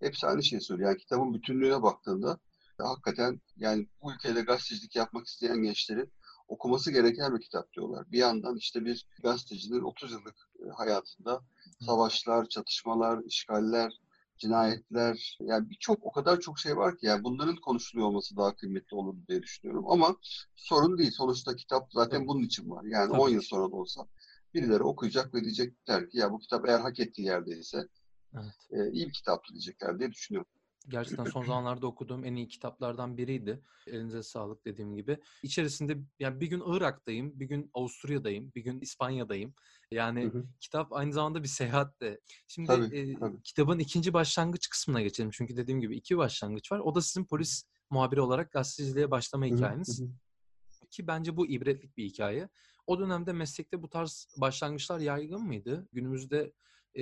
hepsi 0.00 0.26
aynı 0.26 0.42
şeyi 0.42 0.60
söylüyor. 0.60 0.88
Yani 0.90 0.98
kitabın 0.98 1.34
bütünlüğüne 1.34 1.82
baktığında 1.82 2.38
ya 2.80 2.88
hakikaten 2.88 3.40
yani 3.56 3.88
bu 4.02 4.12
ülkede 4.12 4.40
gazetecilik 4.40 4.96
yapmak 4.96 5.26
isteyen 5.26 5.62
gençlerin 5.62 6.12
okuması 6.48 6.90
gereken 6.92 7.36
bir 7.36 7.40
kitap 7.40 7.72
diyorlar. 7.72 8.12
Bir 8.12 8.18
yandan 8.18 8.56
işte 8.56 8.84
bir 8.84 9.06
gazetecinin 9.22 9.82
30 9.82 10.12
yıllık 10.12 10.36
e, 10.66 10.68
hayatında 10.70 11.40
savaşlar, 11.80 12.48
çatışmalar, 12.48 13.24
işgaller, 13.24 13.92
cinayetler 14.38 15.38
yani 15.40 15.70
birçok 15.70 16.06
o 16.06 16.12
kadar 16.12 16.40
çok 16.40 16.58
şey 16.58 16.76
var 16.76 16.98
ki 16.98 17.06
yani 17.06 17.24
bunların 17.24 17.56
konuşuluyor 17.56 18.08
olması 18.08 18.36
daha 18.36 18.54
kıymetli 18.56 18.96
olur 18.96 19.16
diye 19.28 19.42
düşünüyorum. 19.42 19.84
Ama 19.88 20.16
sorun 20.56 20.98
değil. 20.98 21.10
Sonuçta 21.10 21.56
kitap 21.56 21.92
zaten 21.92 22.18
Tabii. 22.18 22.28
bunun 22.28 22.42
için 22.42 22.70
var. 22.70 22.84
Yani 22.84 23.12
10 23.12 23.18
Tabii 23.18 23.32
yıl 23.32 23.40
ki. 23.40 23.46
sonra 23.46 23.70
da 23.72 23.76
olsa 23.76 24.08
birileri 24.54 24.82
okuyacak 24.82 25.34
ve 25.34 25.40
diyecekler 25.44 26.10
ki 26.10 26.18
ya 26.18 26.32
bu 26.32 26.38
kitap 26.38 26.68
eğer 26.68 26.80
hak 26.80 27.00
ettiği 27.00 27.26
yerdeyse 27.26 27.88
Evet. 28.34 28.54
e, 28.70 28.90
iyi 28.92 29.06
bir 29.08 29.12
kitaptı 29.12 29.52
diyecekler 29.52 29.98
diye 29.98 30.12
düşünüyorum. 30.12 30.50
Gerçekten 30.88 31.24
son 31.24 31.42
zamanlarda 31.44 31.86
okuduğum 31.86 32.24
en 32.24 32.34
iyi 32.36 32.48
kitaplardan 32.48 33.16
biriydi. 33.18 33.60
Elinize 33.86 34.22
sağlık 34.22 34.64
dediğim 34.64 34.96
gibi. 34.96 35.18
İçerisinde 35.42 35.98
yani 36.18 36.40
bir 36.40 36.46
gün 36.46 36.62
Irak'tayım, 36.66 37.40
bir 37.40 37.46
gün 37.46 37.70
Avusturya'dayım, 37.74 38.52
bir 38.54 38.60
gün 38.64 38.80
İspanya'dayım. 38.80 39.54
Hı 39.92 39.96
Yani 39.96 40.24
hı. 40.28 40.44
kitap 40.60 40.92
aynı 40.92 41.12
zamanda 41.12 41.42
bir 41.42 41.48
seyahat 41.48 42.00
de. 42.00 42.20
Şimdi 42.48 42.68
Tabii, 42.68 42.96
e, 42.96 43.14
tabii. 43.18 43.36
kitabın 43.44 43.78
ikinci 43.78 44.12
başlangıç 44.12 44.68
kısmına 44.68 45.02
geçelim. 45.02 45.30
Çünkü 45.30 45.56
dediğim 45.56 45.80
gibi 45.80 45.96
iki 45.96 46.16
başlangıç 46.18 46.72
var. 46.72 46.78
O 46.78 46.94
da 46.94 47.00
sizin 47.02 47.24
polis 47.24 47.64
muhabiri 47.90 48.20
olarak 48.20 48.52
gazeteciliğe 48.52 49.10
başlama 49.10 49.44
Hı 49.44 49.48
hı, 49.50 49.54
hı 49.54 49.56
hikayeniz. 49.56 50.00
hı. 50.00 50.08
Ki 50.90 51.06
bence 51.06 51.36
bu 51.36 51.46
ibretlik 51.46 51.96
bir 51.96 52.04
hikaye. 52.04 52.48
O 52.86 52.98
dönemde 53.00 53.32
meslekte 53.32 53.82
bu 53.82 53.88
tarz 53.88 54.28
başlangıçlar 54.36 54.98
yaygın 55.00 55.42
mıydı? 55.42 55.88
Günümüzde 55.92 56.52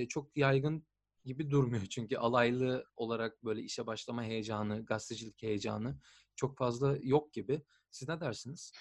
çok 0.08 0.36
yaygın 0.36 0.86
gibi 1.26 1.50
durmuyor. 1.50 1.86
Çünkü 1.90 2.16
alaylı 2.16 2.84
olarak 2.96 3.44
böyle 3.44 3.62
işe 3.62 3.86
başlama 3.86 4.22
heyecanı, 4.24 4.84
gazetecilik 4.84 5.42
heyecanı 5.42 5.98
çok 6.36 6.58
fazla 6.58 6.96
yok 7.02 7.32
gibi. 7.32 7.62
Siz 7.90 8.08
ne 8.08 8.20
dersiniz? 8.20 8.72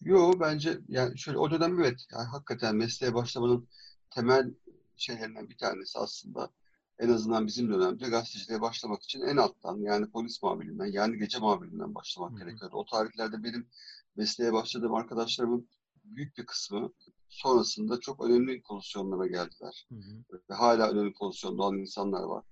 Yo 0.00 0.32
bence 0.40 0.78
yani 0.88 1.18
şöyle 1.18 1.38
o 1.38 1.50
dönem 1.50 1.80
evet 1.80 2.06
yani 2.12 2.26
hakikaten 2.26 2.76
mesleğe 2.76 3.14
başlamanın 3.14 3.68
temel 4.10 4.54
şeylerinden 4.96 5.48
bir 5.48 5.56
tanesi 5.56 5.98
aslında 5.98 6.50
en 6.98 7.08
azından 7.08 7.46
bizim 7.46 7.72
dönemde 7.72 8.08
gazeteciliğe 8.08 8.60
başlamak 8.60 9.02
için 9.02 9.20
en 9.20 9.36
alttan 9.36 9.78
yani 9.78 10.10
polis 10.10 10.42
muhabirinden 10.42 10.86
yani 10.86 11.18
gece 11.18 11.38
muhabirinden 11.38 11.94
başlamak 11.94 12.32
hı. 12.32 12.38
gerekiyordu. 12.38 12.76
O 12.76 12.84
tarihlerde 12.84 13.44
benim 13.44 13.68
mesleğe 14.16 14.52
başladığım 14.52 14.94
arkadaşlarımın 14.94 15.68
büyük 16.04 16.38
bir 16.38 16.46
kısmı 16.46 16.92
sonrasında 17.30 18.00
çok 18.00 18.24
önemli 18.24 18.62
pozisyonlara 18.62 19.26
geldiler. 19.26 19.86
Hı 19.88 19.94
hı. 19.94 20.38
Ve 20.50 20.54
hala 20.54 20.90
önemli 20.90 21.12
pozisyonda 21.12 21.62
olan 21.62 21.78
insanlar 21.78 22.22
var. 22.22 22.44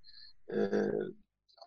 Ee, 0.53 0.91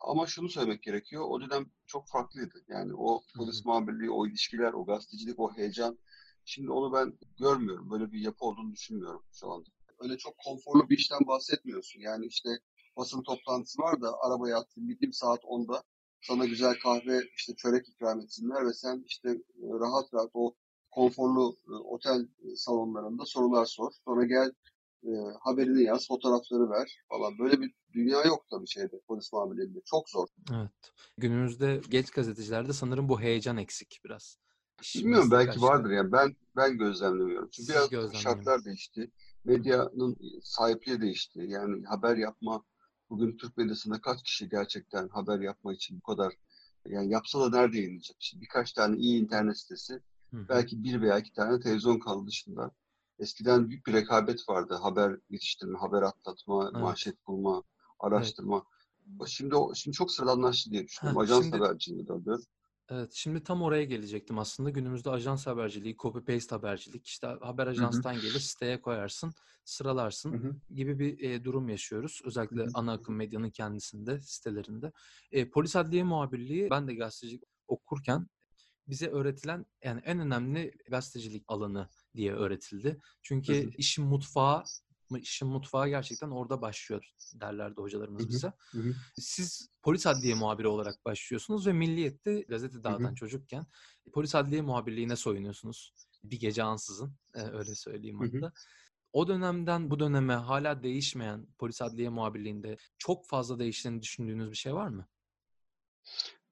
ama 0.01 0.27
şunu 0.27 0.49
söylemek 0.49 0.83
gerekiyor. 0.83 1.25
O 1.29 1.41
dönem 1.41 1.67
çok 1.87 2.09
farklıydı. 2.09 2.65
Yani 2.69 2.95
o 2.95 3.23
polis 3.37 3.65
muhabirliği, 3.65 4.11
o 4.11 4.27
ilişkiler, 4.27 4.73
o 4.73 4.85
gazetecilik, 4.85 5.41
o 5.41 5.57
heyecan. 5.57 5.99
Şimdi 6.45 6.71
onu 6.71 6.93
ben 6.93 7.19
görmüyorum. 7.39 7.91
Böyle 7.91 8.13
bir 8.13 8.21
yapı 8.21 8.45
olduğunu 8.45 8.73
düşünmüyorum 8.73 9.23
şu 9.33 9.51
anda. 9.51 9.69
Öyle 9.99 10.19
çok 10.19 10.39
konforlu 10.39 10.89
bir 10.89 10.99
işten 10.99 11.27
bahsetmiyorsun. 11.27 12.01
Yani 12.01 12.27
işte 12.27 12.51
basın 12.97 13.23
toplantısı 13.23 13.83
var 13.83 14.01
da 14.01 14.21
arabaya 14.21 14.59
attım 14.59 14.89
gideyim 14.89 15.13
saat 15.13 15.45
10'da 15.45 15.83
sana 16.23 16.45
güzel 16.47 16.79
kahve 16.79 17.21
işte 17.37 17.55
çörek 17.57 17.89
ikram 17.89 18.21
etsinler 18.21 18.67
ve 18.67 18.73
sen 18.73 19.05
işte 19.07 19.31
e, 19.31 19.67
rahat 19.81 20.15
rahat 20.15 20.31
o 20.35 20.55
konforlu 20.93 21.57
e, 21.69 21.73
otel 21.73 22.21
e, 22.21 22.57
salonlarında 22.57 23.25
sorular 23.25 23.67
sor. 23.67 23.93
Sonra 24.05 24.25
gel 24.25 24.53
e, 25.05 25.11
haberini 25.41 25.83
yaz, 25.83 26.09
fotoğrafları 26.09 26.71
ver 26.71 27.01
falan. 27.09 27.39
Böyle 27.39 27.61
bir 27.61 27.75
dünya 27.93 28.23
yok 28.25 28.47
tabii 28.51 28.69
şeyde 28.69 29.01
polis 29.07 29.33
muhabirliğinde. 29.33 29.81
Çok 29.85 30.11
zor. 30.11 30.29
Evet. 30.55 30.71
Günümüzde 31.19 31.81
genç 31.89 32.11
gazetecilerde 32.11 32.73
sanırım 32.73 33.09
bu 33.09 33.21
heyecan 33.21 33.57
eksik 33.57 34.01
biraz. 34.05 34.37
İş, 34.83 34.97
Bilmiyorum 34.97 35.31
belki 35.31 35.63
vardır 35.63 35.85
aşkı. 35.85 35.95
yani 35.95 36.13
ben 36.13 36.37
ben 36.57 36.79
gözlemlemiyorum. 36.79 37.49
Çünkü 37.53 37.73
Siz 37.73 37.93
biraz 37.93 38.15
şartlar 38.15 38.65
değişti. 38.65 39.11
Medyanın 39.45 40.17
sahipliği 40.43 41.01
değişti. 41.01 41.45
Yani 41.49 41.85
haber 41.85 42.17
yapma 42.17 42.65
bugün 43.11 43.37
Türk 43.37 43.57
medyasında 43.57 44.01
kaç 44.01 44.23
kişi 44.23 44.49
gerçekten 44.49 45.09
haber 45.09 45.41
yapma 45.41 45.75
için 45.75 45.97
bu 45.97 46.03
kadar 46.03 46.33
yani 46.87 47.13
yapsa 47.13 47.41
da 47.41 47.59
nerede 47.59 47.77
yayınlayacak? 47.77 48.17
İşte 48.21 48.41
birkaç 48.41 48.73
tane 48.73 48.97
iyi 48.97 49.23
internet 49.23 49.59
sitesi, 49.59 50.01
Hı 50.33 50.49
belki 50.49 50.85
bir 50.85 51.01
veya 51.01 51.19
iki 51.19 51.33
tane 51.33 51.61
televizyon 51.61 51.99
kanalı 51.99 52.27
dışında. 52.27 52.71
Eskiden 53.19 53.69
büyük 53.69 53.87
bir 53.87 53.93
rekabet 53.93 54.49
vardı. 54.49 54.75
Haber 54.83 55.17
yetiştirme, 55.31 55.79
haber 55.79 56.03
atlatma, 56.03 56.73
Evet. 56.75 56.77
manşet 56.77 57.27
bulma, 57.27 57.63
Evet. 58.15 58.37
araştırma. 58.39 58.65
Şimdi 59.27 59.57
o 59.57 59.75
şimdi 59.75 59.97
çok 59.97 60.13
sıradanlaştı 60.13 60.71
diye 60.71 60.85
düşünüyorum. 60.85 61.21
Heh, 61.21 61.23
Ajans 61.23 61.53
şimdi 61.53 61.53
haberciliğine 61.53 62.09
döndü. 62.09 62.37
Evet, 62.89 63.13
şimdi 63.15 63.43
tam 63.45 63.63
oraya 63.63 63.85
gelecektim 63.85 64.39
aslında. 64.39 64.71
Günümüzde 64.71 65.11
ajans 65.11 65.47
haberciliği, 65.47 65.97
copy 65.97 66.19
paste 66.35 66.55
habercilik, 66.55 67.07
işte 67.07 67.27
haber 67.27 67.67
ajanstan 67.67 68.21
gelir, 68.21 68.41
siteye 68.41 68.81
koyarsın, 68.81 69.35
sıralarsın 69.65 70.39
hı, 70.39 70.61
gibi 70.71 70.99
bir 70.99 71.31
e, 71.31 71.45
durum 71.45 71.69
yaşıyoruz. 71.69 72.21
Özellikle 72.25 72.69
hı, 72.69 72.75
ana 72.75 72.93
akım 72.93 73.17
medyanın 73.17 73.51
kendisinde, 73.51 74.21
sitelerinde. 74.21 74.93
E, 75.33 75.51
polis 75.51 75.77
adliye 75.77 76.03
muhabirliği, 76.05 76.71
ben 76.71 76.89
de 76.89 76.95
gazetecilik 76.95 77.43
okurken 77.69 78.27
bize 78.89 79.09
öğretilen 79.09 79.67
yani 79.85 80.01
en 80.05 80.19
önemli 80.21 80.73
gazetecilik 80.91 81.45
alanı 81.49 81.89
diye 82.17 82.33
öğretildi. 82.33 83.01
hı 83.47 83.53
Çünkü 83.53 83.53
hı, 83.53 83.73
işin 83.79 84.05
mutfağı 84.05 84.65
işin 85.19 85.49
mutfağı 85.49 85.89
gerçekten 85.89 86.31
orada 86.31 86.63
başlıyor 86.63 87.13
derlerdi 87.35 87.81
hı 88.19 88.23
hocalarımız 88.23 88.27
hı, 88.27 88.33
bize. 88.33 88.53
hı 88.75 88.79
hı, 88.81 88.95
Siz 89.19 89.69
polis 89.83 90.07
adliye 90.07 90.35
muhabiri 90.35 90.69
olarak 90.69 91.05
başlıyorsunuz 91.05 91.67
ve 91.67 91.73
Milliyet'te 91.73 92.41
gazete 92.41 92.85
hı 92.87 92.93
hı, 92.93 93.03
dağıtan 93.03 93.15
çocukken 93.15 93.67
polis 94.13 94.35
adliye 94.35 94.63
muhabirliğine 94.63 95.17
soyunuyorsunuz. 95.17 95.95
Bir 96.25 96.41
gece 96.41 96.63
ansızın 96.63 97.17
e, 97.35 97.43
öyle 97.43 97.75
söyleyeyim 97.75 98.21
hı 98.21 98.25
hı. 98.27 98.39
hatta. 98.41 98.53
O 99.13 99.29
dönemden 99.29 99.91
bu 99.91 100.01
döneme 100.01 100.35
hala 100.35 100.83
değişmeyen 100.83 101.47
polis 101.59 101.83
adliye 101.83 102.09
muhabirliğinde 102.09 102.77
çok 102.99 103.29
fazla 103.29 103.59
değiştiğini 103.59 104.03
düşündüğünüz 104.03 104.51
bir 104.51 104.57
şey 104.57 104.75
var 104.75 104.89
mı? 104.89 105.09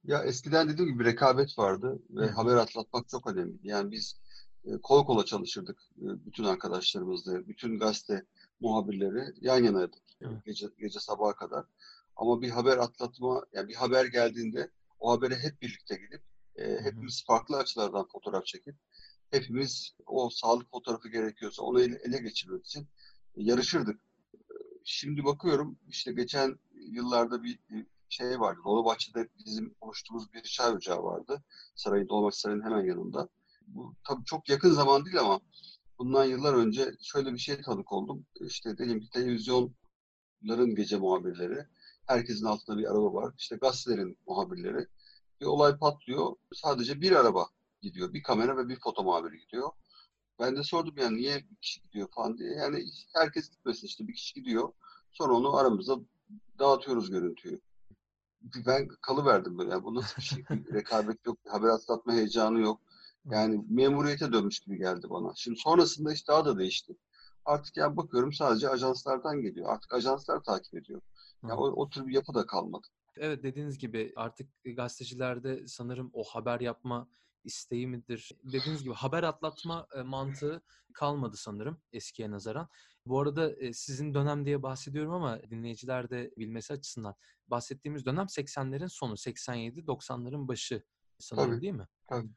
Ya 0.05 0.25
eskiden 0.25 0.69
dediğim 0.69 0.93
gibi 0.93 1.05
rekabet 1.05 1.59
vardı 1.59 2.03
ve 2.11 2.27
hı. 2.27 2.31
haber 2.31 2.57
atlatmak 2.57 3.09
çok 3.09 3.27
önemliydi. 3.27 3.69
Yani 3.69 3.91
biz 3.91 4.21
e, 4.65 4.79
kol 4.83 5.07
kola 5.07 5.25
çalışırdık 5.25 5.79
e, 5.99 6.27
bütün 6.27 6.45
arkadaşlarımızla, 6.45 7.49
bütün 7.49 7.79
gazete 7.79 8.25
muhabirleri 8.61 9.35
yan 9.41 9.65
yanaydık 9.65 10.03
e, 10.21 10.27
Evet. 10.27 10.45
gece 10.45 10.67
gece 10.79 11.01
sabaha 11.01 11.33
kadar. 11.37 11.65
Ama 12.17 12.43
bir 12.43 12.51
haber 12.51 12.79
atlatma, 12.79 13.47
yani 13.53 13.69
bir 13.69 13.75
haber 13.75 14.05
geldiğinde 14.05 14.71
o 14.99 15.13
habere 15.13 15.37
hep 15.37 15.63
birlikte 15.63 15.97
gidip 15.97 16.23
e, 16.57 16.81
hepimiz 16.81 17.25
farklı 17.27 17.57
açılardan 17.57 18.07
fotoğraf 18.13 18.45
çekip 18.47 18.75
hepimiz 19.31 19.95
o 20.07 20.31
sağlık 20.31 20.71
fotoğrafı 20.71 21.09
gerekiyorsa 21.09 21.63
onu 21.63 21.81
ele, 21.81 22.01
ele 22.05 22.19
geçirmek 22.19 22.67
için 22.67 22.87
yarışırdık. 23.37 24.01
Şimdi 24.85 25.25
bakıyorum 25.25 25.79
işte 25.89 26.13
geçen 26.13 26.59
yıllarda 26.75 27.43
bir 27.43 27.59
şey 28.11 28.41
vardı. 28.41 28.61
Dolmabahçe'de 28.65 29.29
bizim 29.39 29.75
oluşturduğumuz 29.81 30.33
bir 30.33 30.43
çay 30.43 30.73
ocağı 30.73 31.03
vardı. 31.03 31.45
Sarayın, 31.75 32.09
Dolmabahçe 32.09 32.39
Sarayı'nın 32.39 32.65
hemen 32.65 32.85
yanında. 32.85 33.29
Bu 33.67 33.95
tabii 34.09 34.25
çok 34.25 34.49
yakın 34.49 34.71
zaman 34.71 35.05
değil 35.05 35.21
ama 35.21 35.41
bundan 35.99 36.25
yıllar 36.25 36.55
önce 36.55 36.93
şöyle 37.03 37.33
bir 37.33 37.39
şeye 37.39 37.63
tanık 37.63 37.93
oldum. 37.93 38.27
İşte 38.41 38.79
diyelim 38.79 39.01
ki 39.01 39.11
televizyonların 39.11 40.75
gece 40.77 40.99
muhabirleri, 40.99 41.67
herkesin 42.07 42.47
altında 42.47 42.79
bir 42.79 42.85
araba 42.91 43.15
var. 43.15 43.35
İşte 43.39 43.57
gazetelerin 43.57 44.19
muhabirleri. 44.27 44.87
Bir 45.41 45.47
olay 45.47 45.79
patlıyor. 45.79 46.37
Sadece 46.55 47.01
bir 47.01 47.13
araba 47.13 47.47
gidiyor. 47.83 48.13
Bir 48.13 48.23
kamera 48.23 48.57
ve 48.57 48.69
bir 48.69 48.81
foto 48.81 49.03
muhabiri 49.05 49.39
gidiyor. 49.39 49.71
Ben 50.39 50.57
de 50.57 50.63
sordum 50.63 50.95
yani 50.99 51.17
niye 51.17 51.37
bir 51.51 51.57
kişi 51.57 51.83
gidiyor 51.83 52.09
falan 52.11 52.39
diye. 52.39 52.51
Yani 52.53 52.85
herkes 53.15 53.51
gitmesin 53.51 53.87
işte 53.87 54.09
bir 54.09 54.15
kişi 54.15 54.35
gidiyor. 54.35 54.73
Sonra 55.13 55.33
onu 55.33 55.57
aramızda 55.57 55.97
dağıtıyoruz 56.59 57.11
görüntüyü. 57.11 57.61
Ben 58.67 58.89
kalıverdim 58.89 59.59
böyle. 59.59 59.71
Yani 59.71 59.85
bu 59.85 59.95
nasıl 59.95 60.17
bir 60.17 60.23
şey? 60.23 60.45
Rekabet 60.73 61.27
yok, 61.27 61.39
haber 61.49 61.69
atlatma 61.69 62.13
heyecanı 62.13 62.61
yok. 62.61 62.81
Yani 63.25 63.65
memuriyete 63.69 64.33
dönmüş 64.33 64.61
gibi 64.61 64.79
geldi 64.79 65.07
bana. 65.11 65.33
Şimdi 65.37 65.59
sonrasında 65.59 66.13
işte 66.13 66.33
daha 66.33 66.45
da 66.45 66.59
değişti. 66.59 66.97
Artık 67.45 67.77
ya 67.77 67.97
bakıyorum 67.97 68.33
sadece 68.33 68.69
ajanslardan 68.69 69.41
geliyor. 69.43 69.69
Artık 69.69 69.95
ajanslar 69.95 70.43
takip 70.43 70.75
ediyor. 70.75 71.01
Ya 71.49 71.57
o, 71.57 71.67
o 71.67 71.89
tür 71.89 72.07
bir 72.07 72.13
yapı 72.13 72.35
da 72.35 72.47
kalmadı. 72.47 72.87
Evet 73.17 73.43
dediğiniz 73.43 73.79
gibi 73.79 74.13
artık 74.17 74.49
gazetecilerde 74.65 75.69
sanırım 75.69 76.11
o 76.13 76.25
haber 76.25 76.61
yapma 76.61 77.09
isteği 77.45 77.87
midir? 77.87 78.33
Dediğiniz 78.45 78.85
gibi 78.85 78.95
haber 78.95 79.23
atlatma 79.23 79.87
e, 79.97 80.03
mantığı 80.03 80.63
kalmadı 80.93 81.37
sanırım 81.37 81.79
eskiye 81.93 82.31
nazaran. 82.31 82.69
Bu 83.07 83.21
arada 83.21 83.53
sizin 83.73 84.15
dönem 84.15 84.47
diye 84.47 84.63
bahsediyorum 84.63 85.13
ama 85.13 85.43
dinleyiciler 85.51 86.11
de 86.11 86.31
bilmesi 86.37 86.73
açısından 86.73 87.15
bahsettiğimiz 87.49 88.07
dönem 88.07 88.27
80'lerin 88.27 88.89
sonu, 88.89 89.13
87-90'ların 89.13 90.49
başı 90.49 90.85
sanırım 91.19 91.51
Tabii, 91.51 91.61
değil 91.63 91.73
mi? 91.73 91.87
tabii. 92.07 92.29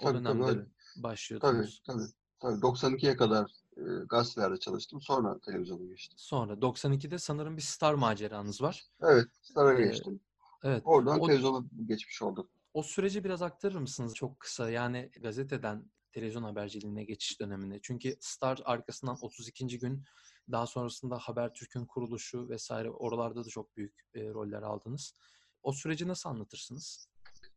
O 0.00 0.04
Tabii 0.04 0.22
tabii 0.22 0.24
dönemde. 0.24 0.46
Tabii 0.52 0.68
başlıyordunuz. 0.96 1.82
tabii. 1.86 2.02
Tabii 2.40 2.60
92'ye 2.60 3.16
kadar 3.16 3.50
e, 3.76 3.82
gazetelerde 4.08 4.56
çalıştım. 4.56 5.00
Sonra 5.00 5.40
televizyona 5.40 5.84
geçtim. 5.84 6.18
Sonra 6.18 6.52
92'de 6.52 7.18
sanırım 7.18 7.56
bir 7.56 7.62
star 7.62 7.94
maceranız 7.94 8.62
var. 8.62 8.84
Evet, 9.02 9.26
Star'a 9.42 9.74
Ee, 9.80 9.84
geçtim. 9.84 10.20
evet. 10.62 10.82
Oradan 10.84 11.20
O, 11.20 11.26
televizyona 11.26 11.64
geçmiş 11.86 12.22
oldum. 12.22 12.48
o 12.74 12.82
süreci 12.82 13.24
biraz 13.24 13.42
aktarır 13.42 13.76
mısınız 13.76 14.14
çok 14.14 14.40
kısa? 14.40 14.70
Yani 14.70 15.10
gazeteden 15.20 15.90
televizyon 16.12 16.42
haberciliğine 16.42 17.04
geçiş 17.04 17.40
döneminde. 17.40 17.78
Çünkü 17.82 18.16
Star 18.20 18.60
arkasından 18.64 19.16
32. 19.20 19.78
gün 19.78 20.04
daha 20.50 20.66
sonrasında 20.66 21.18
Habertürk'ün 21.18 21.86
kuruluşu 21.86 22.48
vesaire 22.48 22.90
oralarda 22.90 23.44
da 23.44 23.48
çok 23.48 23.76
büyük 23.76 23.94
e, 24.14 24.28
roller 24.28 24.62
aldınız. 24.62 25.14
O 25.62 25.72
süreci 25.72 26.08
nasıl 26.08 26.30
anlatırsınız? 26.30 27.08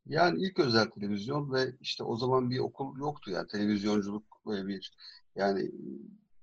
Yani 0.05 0.41
ilk 0.41 0.59
özel 0.59 0.89
televizyon 0.89 1.53
ve 1.53 1.75
işte 1.81 2.03
o 2.03 2.17
zaman 2.17 2.49
bir 2.49 2.59
okul 2.59 2.97
yoktu 2.97 3.31
yani 3.31 3.47
televizyonculuk 3.47 4.41
böyle 4.45 4.67
bir 4.67 4.93
yani 5.35 5.71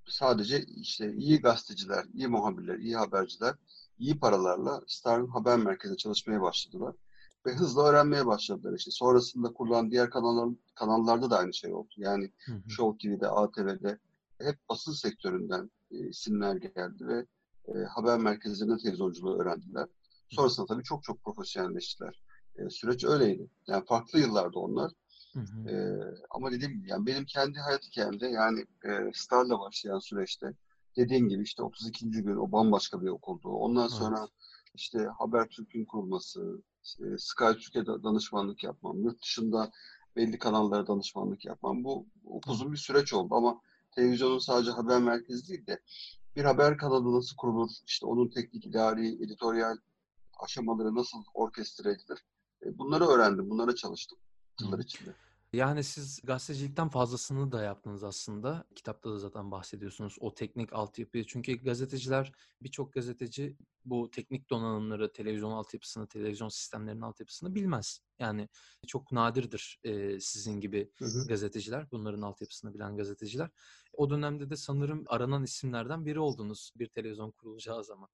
sadece 0.07 0.65
işte 0.65 1.13
iyi 1.13 1.41
gazeteciler, 1.41 2.05
iyi 2.15 2.29
muhabirler, 2.29 2.79
iyi 2.79 2.97
haberciler 2.97 3.55
iyi 4.03 4.19
paralarla 4.19 4.81
Star'ın 4.87 5.27
haber 5.27 5.59
merkezinde 5.59 5.97
çalışmaya 5.97 6.43
başladılar. 6.43 6.95
Ve 7.47 7.55
hızla 7.55 7.83
öğrenmeye 7.89 8.27
başladılar 8.27 8.75
işte. 8.79 8.91
Sonrasında 8.91 9.53
kurulan 9.53 9.91
diğer 9.91 10.11
kanallar, 10.11 10.49
kanallarda 10.75 11.31
da 11.31 11.39
aynı 11.39 11.55
şey 11.55 11.75
oldu. 11.75 11.93
Yani 11.97 12.33
Hı 12.47 12.53
hı. 12.53 12.71
Show 12.71 13.09
TV'de, 13.09 13.29
ATV'de 13.29 13.99
hep 14.41 14.57
basın 14.69 14.93
sektöründen 14.93 15.71
e, 15.91 16.09
isimler 16.09 16.57
geldi 16.57 17.07
ve 17.07 17.27
e, 17.69 17.85
haber 17.85 18.19
merkezlerinde 18.19 18.77
televizyonculuğu 18.77 19.41
öğrendiler. 19.43 19.87
Sonrasında 20.31 20.67
tabii 20.67 20.83
çok 20.83 21.03
çok 21.05 21.25
profesyonelleştiler. 21.25 22.23
E, 22.57 22.71
süreç 22.71 23.05
öyleydi. 23.05 23.51
Yani 23.67 23.85
farklı 23.85 24.19
yıllarda 24.19 24.59
onlar. 24.59 24.93
Hı 25.33 25.41
hı. 25.41 25.69
E, 25.69 25.75
ama 26.31 26.53
dediğim 26.53 26.73
gibi 26.73 26.91
yani 26.91 27.07
benim 27.07 27.25
kendi 27.25 27.59
hayat 27.59 27.87
hikayemde 27.87 28.27
yani 28.29 28.61
e, 28.85 29.11
Star'la 29.15 29.61
başlayan 29.61 29.99
süreçte 29.99 30.55
dediğim 30.97 31.29
gibi 31.29 31.43
işte 31.43 31.63
32. 31.63 32.11
gün 32.11 32.37
o 32.37 32.53
bambaşka 32.53 33.03
bir 33.03 33.09
okuldu. 33.09 33.49
Ondan 33.49 33.83
Evet. 33.83 33.93
sonra 33.93 34.29
işte 34.75 34.99
Habertürk'ün 35.19 35.85
kurulması, 35.85 36.63
Sky 37.19 37.45
Türkiye 37.61 37.87
da- 37.87 38.03
danışmanlık 38.03 38.65
yapmam, 38.65 39.01
yurt 39.03 39.23
dışında 39.23 39.73
belli 40.17 40.39
kanallara 40.39 40.87
danışmanlık 40.87 41.45
yapmam. 41.45 41.85
Bu 41.85 42.07
uzun 42.47 42.73
bir 42.73 42.77
süreç 42.77 43.13
oldu 43.13 43.35
ama 43.35 43.61
televizyonun 43.95 44.39
sadece 44.39 44.71
haber 44.71 45.03
merkezi 45.03 45.49
değil 45.49 45.67
de 45.67 45.81
bir 46.37 46.45
haber 46.45 46.77
kanalı 46.79 47.17
nasıl 47.17 47.37
kurulur, 47.37 47.71
işte 47.87 48.07
onun 48.07 48.29
teknik, 48.29 48.67
idari, 48.67 49.25
editoryal 49.25 49.77
aşamaları 50.41 50.95
nasıl 50.95 51.19
orkestre 51.35 51.91
edilir. 51.91 52.19
E, 52.67 52.79
Bunları 52.79 53.07
öğrendim, 53.07 53.51
bunlara 53.51 53.75
çalıştım 53.75 54.19
yıllar 54.61 54.79
içinde. 54.79 55.11
Yani 55.53 55.85
siz 55.85 56.21
gazetecilikten 56.25 56.89
fazlasını 56.89 57.53
da 57.53 57.63
yaptınız 57.63 58.05
aslında. 58.05 58.65
Kitapta 58.75 59.11
da 59.11 59.19
zaten 59.19 59.51
bahsediyorsunuz 59.51 60.17
o 60.21 60.35
teknik 60.35 60.73
altyapıyı. 60.73 61.27
Çünkü 61.27 61.65
gazeteciler, 61.65 62.33
birçok 62.63 62.93
gazeteci 62.93 63.57
bu 63.85 64.11
teknik 64.11 64.51
donanımları, 64.51 65.13
televizyon 65.13 65.51
altyapısını, 65.53 66.09
televizyon 66.09 66.49
sistemlerinin 66.49 67.01
altyapısını 67.03 67.55
bilmez. 67.55 68.01
Yani 68.19 68.49
çok 68.87 69.13
nadirdir 69.13 69.81
e, 69.85 70.21
sizin 70.21 70.61
gibi 70.61 70.93
Hı 70.99 71.05
hı. 71.05 71.27
gazeteciler, 71.29 71.91
bunların 71.93 72.23
altyapısını 72.23 72.75
bilen 72.75 72.97
gazeteciler. 72.97 73.51
O 73.93 74.11
dönemde 74.11 74.51
de 74.51 74.57
sanırım 74.57 75.05
aranan 75.07 75.45
isimlerden 75.45 76.07
biri 76.07 76.21
oldunuz 76.21 76.73
bir 76.77 76.87
televizyon 76.87 77.31
kurulacağı 77.31 77.85
zaman. 77.85 78.09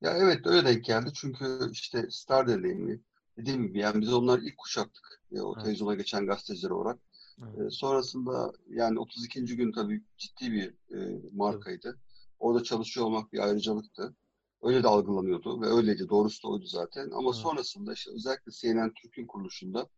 Ya 0.00 0.16
evet 0.16 0.46
öyle 0.46 0.64
denk 0.68 0.84
geldi 0.84 1.10
çünkü 1.14 1.68
işte 1.72 2.06
Star 2.10 2.48
deneyimi 2.48 3.00
dediğim 3.38 3.66
gibi 3.66 3.78
yani 3.78 4.00
biz 4.00 4.12
onlar 4.12 4.38
ilk 4.38 4.58
kuşaktık 4.58 5.22
e, 5.32 5.40
o 5.40 5.56
Evet, 5.56 5.64
televizyona 5.64 5.94
geçen 5.94 6.26
gazeteciler 6.26 6.70
olarak. 6.70 6.98
evet, 7.42 7.58
E, 7.58 7.70
sonrasında 7.70 8.52
yani 8.68 8.98
32. 8.98 9.56
gün 9.56 9.72
tabii 9.72 10.02
ciddi 10.18 10.52
bir 10.52 10.96
e, 10.96 11.20
markaydı. 11.32 12.00
Orada 12.38 12.62
çalışıyor 12.64 13.06
olmak 13.06 13.32
bir 13.32 13.38
ayrıcalıktı. 13.38 14.14
Öyle 14.62 14.82
de 14.82 14.88
algılanıyordu 14.88 15.60
ve 15.62 15.66
öyleydi. 15.66 16.08
Doğrusu 16.08 16.42
da 16.42 16.48
oydu 16.52 16.66
zaten. 16.66 17.10
Ama 17.10 17.30
Evet, 17.30 17.34
sonrasında 17.34 17.92
işte 17.92 18.10
özellikle 18.14 18.52
CNN 18.52 18.92
Türk'ün 18.94 19.26
kuruluşunda 19.26 19.88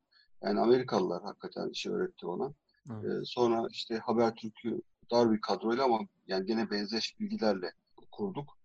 yani 0.42 0.60
Amerikalılar 0.60 1.22
hakikaten 1.22 1.68
işi 1.70 1.90
öğretti 1.90 2.26
ona. 2.26 2.54
evet. 2.90 3.04
E, 3.04 3.24
sonra 3.24 3.66
işte 3.70 3.98
Habertürk'ü 3.98 4.82
dar 5.10 5.32
bir 5.32 5.40
kadroyla 5.40 5.84
ama 5.84 6.00
yani 6.26 6.46
gene 6.46 6.70
benzeş 6.70 7.20
bilgilerle 7.20 7.72
kurduk. 8.12 8.58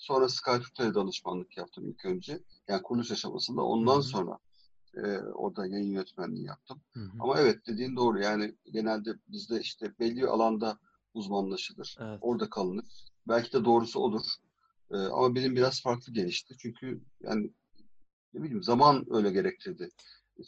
Sonra 0.00 0.28
Sky 0.28 0.50
Türk'te 0.50 0.94
danışmanlık 0.94 1.56
yaptım 1.56 1.88
ilk 1.88 2.04
önce. 2.04 2.40
Yani 2.68 2.82
kuruluş 2.82 3.10
aşamasında. 3.10 3.62
Ondan 3.62 3.96
hı, 3.96 4.02
sonra 4.02 4.38
e, 4.94 5.18
orada 5.18 5.66
yayın 5.66 5.92
yönetmenliği 5.92 6.46
yaptım. 6.46 6.80
hı 6.94 7.00
hı. 7.00 7.10
Ama 7.20 7.40
evet 7.40 7.66
dediğin 7.66 7.96
doğru. 7.96 8.20
Yani 8.20 8.54
genelde 8.72 9.10
bizde 9.28 9.60
işte 9.60 9.94
belli 9.98 10.26
alanda 10.26 10.78
uzmanlaşılır. 11.14 11.96
Evet. 12.00 12.18
Orada 12.20 12.50
kalınır. 12.50 12.84
Belki 13.28 13.52
de 13.52 13.64
doğrusu 13.64 14.00
olur. 14.00 14.26
E, 14.90 14.96
ama 14.96 15.34
benim 15.34 15.56
biraz 15.56 15.82
farklı 15.82 16.12
gelişti. 16.12 16.54
Çünkü 16.58 17.00
yani 17.20 17.50
ne 18.34 18.42
bileyim 18.42 18.62
zaman 18.62 19.06
öyle 19.10 19.30
gerektirdi. 19.30 19.90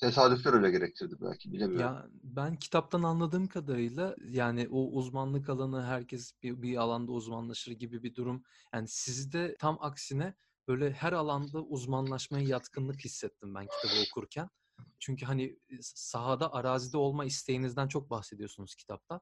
Tesadüfler 0.01 0.53
öyle 0.53 0.71
gerektirdi 0.71 1.17
belki 1.21 1.53
bilemiyorum. 1.53 1.99
Ya 1.99 2.09
ben 2.23 2.57
kitaptan 2.57 3.03
anladığım 3.03 3.47
kadarıyla 3.49 4.17
yani 4.31 4.69
o 4.71 4.91
uzmanlık 4.91 5.49
alanı 5.49 5.85
herkes 5.85 6.33
bir, 6.43 6.63
bir 6.63 6.77
alanda 6.77 7.13
uzmanlaşır 7.13 7.73
gibi 7.73 8.03
bir 8.03 8.15
durum. 8.15 8.43
Yani 8.75 8.89
sizde 8.89 9.57
tam 9.59 9.79
aksine 9.81 10.35
böyle 10.69 10.93
her 10.93 11.13
alanda 11.13 11.63
uzmanlaşmaya 11.63 12.45
yatkınlık 12.47 13.05
hissettim 13.05 13.55
ben 13.55 13.67
kitabı 13.69 14.01
okurken. 14.11 14.49
Çünkü 14.99 15.27
hani 15.27 15.45
e, 15.71 15.77
sahada, 15.83 16.53
arazide 16.55 16.97
olma 16.97 17.25
isteğinizden 17.25 17.89
çok 17.89 18.11
bahsediyorsunuz 18.11 18.75
kitapta. 18.75 19.21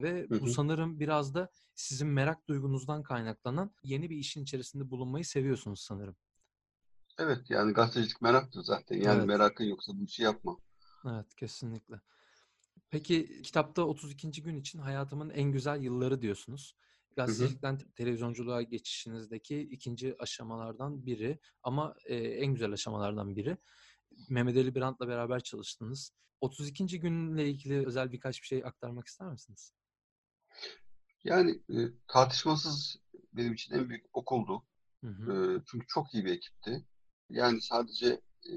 Ve 0.00 0.26
Hı 0.30 0.34
bu 0.40 0.46
hı. 0.46 0.50
sanırım 0.50 1.00
biraz 1.00 1.34
da 1.34 1.50
sizin 1.74 2.08
merak 2.08 2.48
duygunuzdan 2.48 3.02
kaynaklanan 3.02 3.74
yeni 3.82 4.10
bir 4.10 4.16
işin 4.16 4.42
içerisinde 4.42 4.90
bulunmayı 4.90 5.24
seviyorsunuz 5.24 5.80
sanırım. 5.80 6.16
Evet 7.20 7.50
yani 7.50 7.72
gazetecilik 7.72 8.22
meraktır 8.22 8.62
zaten. 8.62 8.96
Yani 8.96 9.22
Evet, 9.22 9.26
merakın 9.26 9.64
yoksa 9.64 9.92
bu 9.94 10.04
işi 10.04 10.22
yapma. 10.22 10.58
evet 11.06 11.34
kesinlikle. 11.36 12.00
Peki 12.90 13.42
kitapta 13.42 13.82
32. 13.82 14.42
gün 14.42 14.56
için 14.56 14.78
hayatımın 14.78 15.30
en 15.30 15.52
güzel 15.52 15.82
yılları 15.82 16.22
diyorsunuz. 16.22 16.76
Hı 17.26 17.30
hı. 17.32 17.36
Gazetecilikten 17.38 17.78
te- 17.78 17.92
televizyonculuğa 17.92 18.62
geçişinizdeki 18.62 19.60
ikinci 19.60 20.16
aşamalardan 20.18 21.06
biri 21.06 21.38
ama 21.62 21.94
e, 22.06 22.16
en 22.16 22.54
güzel 22.54 22.72
aşamalardan 22.72 23.36
biri. 23.36 23.56
Mehmet 24.30 24.56
Ali 24.56 24.74
Birant'la 24.74 25.08
beraber 25.08 25.40
çalıştınız. 25.40 26.12
32. 26.40 27.00
günle 27.00 27.50
ilgili 27.50 27.86
özel 27.86 28.12
birkaç 28.12 28.42
bir 28.42 28.46
şey 28.46 28.64
aktarmak 28.64 29.06
ister 29.08 29.28
misiniz? 29.28 29.72
Yani 31.24 31.50
e, 31.50 31.76
tartışmasız 32.08 32.96
benim 33.32 33.52
için 33.52 33.74
en 33.74 33.88
büyük 33.88 34.06
okuldu. 34.12 34.62
Hı 35.04 35.06
E, 35.26 35.32
hı. 35.32 35.62
çünkü 35.66 35.86
çok 35.88 36.14
iyi 36.14 36.24
bir 36.24 36.32
ekipti. 36.32 36.86
Yani 37.30 37.60
sadece 37.60 38.20
e, 38.46 38.52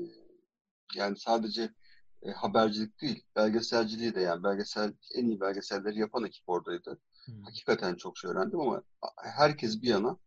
yani 0.96 1.18
sadece 1.18 1.74
e, 2.22 2.32
habercilik 2.32 3.02
değil, 3.02 3.24
belgeselciliği 3.36 4.16
de 4.16 4.22
yani 4.22 4.44
belgesel 4.44 4.94
en 5.16 5.26
iyi 5.26 5.40
belgeselleri 5.40 6.00
yapan 6.00 6.24
ekip 6.24 6.50
oradaydı. 6.50 7.00
Hı. 7.26 7.32
Hakikaten 7.44 7.96
çok 7.96 8.18
şey 8.18 8.32
öğrendim 8.32 8.60
ama 8.60 8.82
herkes 9.24 9.82
bir 9.82 9.88
yana 9.90 10.18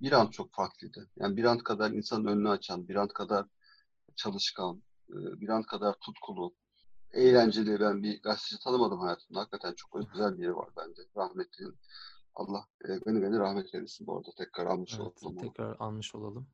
bir 0.00 0.12
an 0.12 0.26
çok 0.26 0.52
farklıydı. 0.52 1.10
Yani 1.16 1.36
bir 1.36 1.44
an 1.44 1.58
kadar 1.58 1.90
insanın 1.90 2.26
önünü 2.26 2.48
açan, 2.48 2.88
bir 2.88 2.96
an 2.96 3.08
kadar 3.08 3.46
çalışkan, 4.16 4.82
e, 5.08 5.16
bir 5.40 5.48
an 5.48 5.62
kadar 5.62 5.94
tutkulu, 6.00 6.54
eğlenceli 7.12 7.80
ben 7.80 8.02
bir 8.02 8.22
gazeteci 8.22 8.64
tanımadım 8.64 9.00
hayatımda. 9.00 9.40
Hakikaten 9.40 9.74
çok 9.74 9.96
özel 9.96 10.38
bir 10.38 10.42
yeri 10.42 10.56
var 10.56 10.68
bende. 10.76 11.00
Rahmetlinin. 11.16 11.78
Allah 12.34 12.66
e, 12.84 12.88
gani 12.88 13.20
gani 13.20 13.38
rahmet 13.38 13.74
eylesin 13.74 14.06
bu 14.06 14.16
arada. 14.16 14.30
Tekrar 14.36 14.66
almış 14.66 14.94
Evet, 14.94 15.22
olalım 15.22 15.38
tekrar 15.38 15.76
almış 15.78 16.14
olalım. 16.14 16.46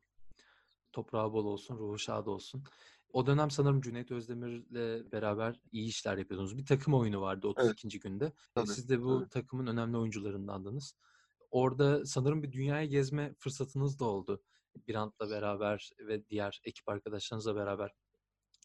Toprağı 0.98 1.32
bol 1.32 1.44
olsun, 1.44 1.78
ruhu 1.78 1.98
şad 1.98 2.26
olsun. 2.26 2.64
O 3.12 3.26
dönem 3.26 3.50
sanırım 3.50 3.80
Cüneyt 3.80 4.10
Özdemir'le 4.10 5.12
beraber 5.12 5.60
iyi 5.72 5.88
işler 5.88 6.18
yapıyordunuz. 6.18 6.58
Bir 6.58 6.66
takım 6.66 6.94
oyunu 6.94 7.20
vardı 7.20 7.48
Evet, 7.56 7.76
32. 7.76 7.98
günde. 8.00 8.32
E, 8.58 8.64
tabii, 8.64 8.76
Siz 8.76 8.88
de 8.90 9.02
bu 9.02 9.28
tabii. 9.28 9.30
takımın 9.30 9.66
önemli 9.66 9.96
oyuncularındandınız. 9.96 10.94
Orada 11.50 12.06
sanırım 12.06 12.42
bir 12.42 12.52
dünyaya 12.52 12.84
gezme 12.86 13.34
fırsatınız 13.38 13.98
da 14.00 14.04
oldu. 14.04 14.42
Birant'la 14.88 15.30
beraber 15.30 15.90
ve 15.98 16.28
diğer 16.28 16.60
ekip 16.64 16.88
arkadaşlarınızla 16.88 17.56
beraber 17.56 17.92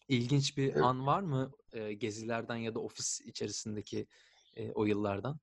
İlginç 0.07 0.57
bir 0.57 0.75
Evet. 0.75 0.89
an 0.89 1.05
var 1.07 1.21
mı, 1.21 1.51
eee, 1.73 1.93
gezilerden 1.93 2.55
ya 2.55 2.75
da 2.75 2.79
ofis 2.79 3.21
içerisindeki, 3.21 4.07
eee, 4.57 4.71
o 4.75 4.85
yıllardan? 4.85 5.39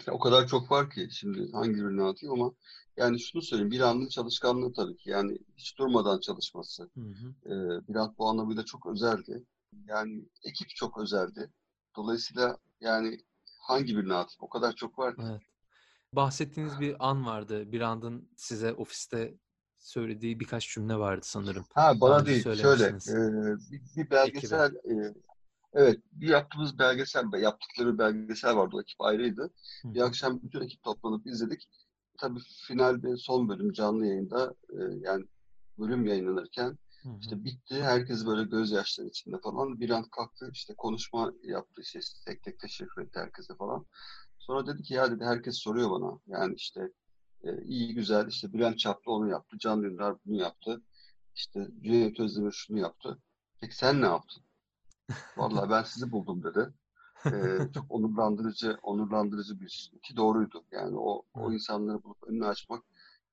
İşte 0.00 0.12
o 0.12 0.18
kadar 0.18 0.46
çok 0.46 0.70
var 0.70 0.90
ki 0.90 1.08
şimdi 1.12 1.52
hangi 1.52 1.74
birini 1.74 2.02
anlatayım 2.02 2.34
ama 2.34 2.52
yani 2.96 3.20
şunu 3.20 3.42
söyleyeyim, 3.42 3.70
bir 3.70 3.80
anın 3.80 4.08
çalışkanlığı 4.08 4.72
tabii 4.72 4.96
ki. 4.96 5.10
Yani 5.10 5.38
hiç 5.56 5.78
durmadan 5.78 6.20
çalışması. 6.20 6.82
Hı 6.82 7.00
hı. 7.00 7.34
Eee, 7.46 7.80
Bülent 7.88 8.18
bu 8.18 8.28
anlamıyla 8.28 8.64
çok 8.64 8.86
özeldi. 8.86 9.44
Yani 9.88 10.24
ekip 10.44 10.68
çok 10.68 10.98
özeldi. 10.98 11.50
Dolayısıyla 11.96 12.58
yani 12.80 13.18
hangi 13.60 13.96
birini 13.96 14.14
atayım? 14.14 14.38
O 14.40 14.48
kadar 14.48 14.72
çok 14.72 14.98
var 14.98 15.16
ki. 15.16 15.22
Evet. 15.30 15.40
Bahsettiğiniz 16.12 16.80
bir 16.80 16.96
an 17.08 17.26
vardı. 17.26 17.72
Birand'ın 17.72 18.28
size 18.36 18.72
ofiste 18.72 19.34
söylediği 19.78 20.40
birkaç 20.40 20.68
cümle 20.74 20.96
vardı 20.96 21.20
sanırım. 21.24 21.64
Ha 21.74 22.00
bana 22.00 22.26
değil, 22.26 22.44
şöyle 22.54 22.88
eee, 22.88 23.54
bir, 23.70 23.80
bir 23.96 24.00
Ekibe. 24.00 24.10
belgesel, 24.10 24.72
eee, 24.84 25.14
evet 25.74 26.00
bir 26.12 26.28
yaptığımız 26.28 26.78
belgesel, 26.78 27.24
yaptıkları 27.40 27.98
belgesel 27.98 28.56
vardı. 28.56 28.76
O 28.76 28.80
ekip 28.80 29.00
ayrıydı. 29.00 29.50
Hı 29.82 29.94
Bir 29.94 30.00
akşam 30.00 30.42
bütün 30.42 30.60
ekip 30.60 30.82
toplanıp 30.82 31.26
izledik. 31.26 31.68
Tabii 32.18 32.40
finalde 32.66 33.16
son 33.16 33.48
bölüm 33.48 33.72
canlı 33.72 34.06
yayında 34.06 34.54
eee, 34.72 34.98
yani 35.00 35.24
bölüm 35.78 36.06
yayınlanırken 36.06 36.78
Hı 37.02 37.08
hı. 37.08 37.18
işte 37.20 37.44
bitti. 37.44 37.82
Herkes 37.82 38.26
böyle 38.26 38.44
gözyaşları 38.44 39.08
içinde 39.08 39.38
falan. 39.40 39.80
Bir 39.80 39.90
an 39.90 40.04
kalktı 40.10 40.50
işte 40.52 40.74
konuşma 40.74 41.32
yaptı. 41.42 41.80
işte 41.80 42.00
tek 42.26 42.42
tek 42.42 42.58
teşekkür 42.60 43.02
etti 43.02 43.18
herkese 43.20 43.54
falan. 43.56 43.86
Sonra 44.38 44.66
dedi 44.66 44.82
ki 44.82 44.94
ya 44.94 45.10
dedi 45.10 45.24
herkes 45.24 45.56
soruyor 45.58 45.90
bana. 45.90 46.18
Yani 46.26 46.54
işte 46.54 46.92
e, 47.44 47.62
iyi 47.64 47.94
güzel 47.94 48.28
işte 48.28 48.52
Bülent 48.52 48.78
Çaplı 48.78 49.12
onu 49.12 49.28
yaptı. 49.28 49.56
Can 49.58 49.82
Dündar 49.82 50.16
bunu 50.26 50.36
yaptı. 50.36 50.82
İşte 51.34 51.68
Cüneyt 51.82 52.20
Özdemir 52.20 52.52
şunu 52.52 52.78
yaptı. 52.78 53.18
Peki 53.60 53.76
sen 53.76 54.02
ne 54.02 54.06
yaptın? 54.06 54.42
Vallahi 55.36 55.70
ben 55.70 55.82
sizi 55.82 56.12
buldum 56.12 56.42
dedi. 56.42 56.74
Ee, 57.32 57.72
çok 57.74 57.90
onurlandırıcı, 57.90 58.78
onurlandırıcı 58.82 59.60
bir 59.60 59.92
ki 60.02 60.16
doğruydu. 60.16 60.64
Yani 60.70 60.98
o 60.98 61.22
o 61.34 61.40
Evet. 61.42 61.52
insanları 61.52 62.02
bulup 62.04 62.22
önünü 62.28 62.46
açmak 62.46 62.84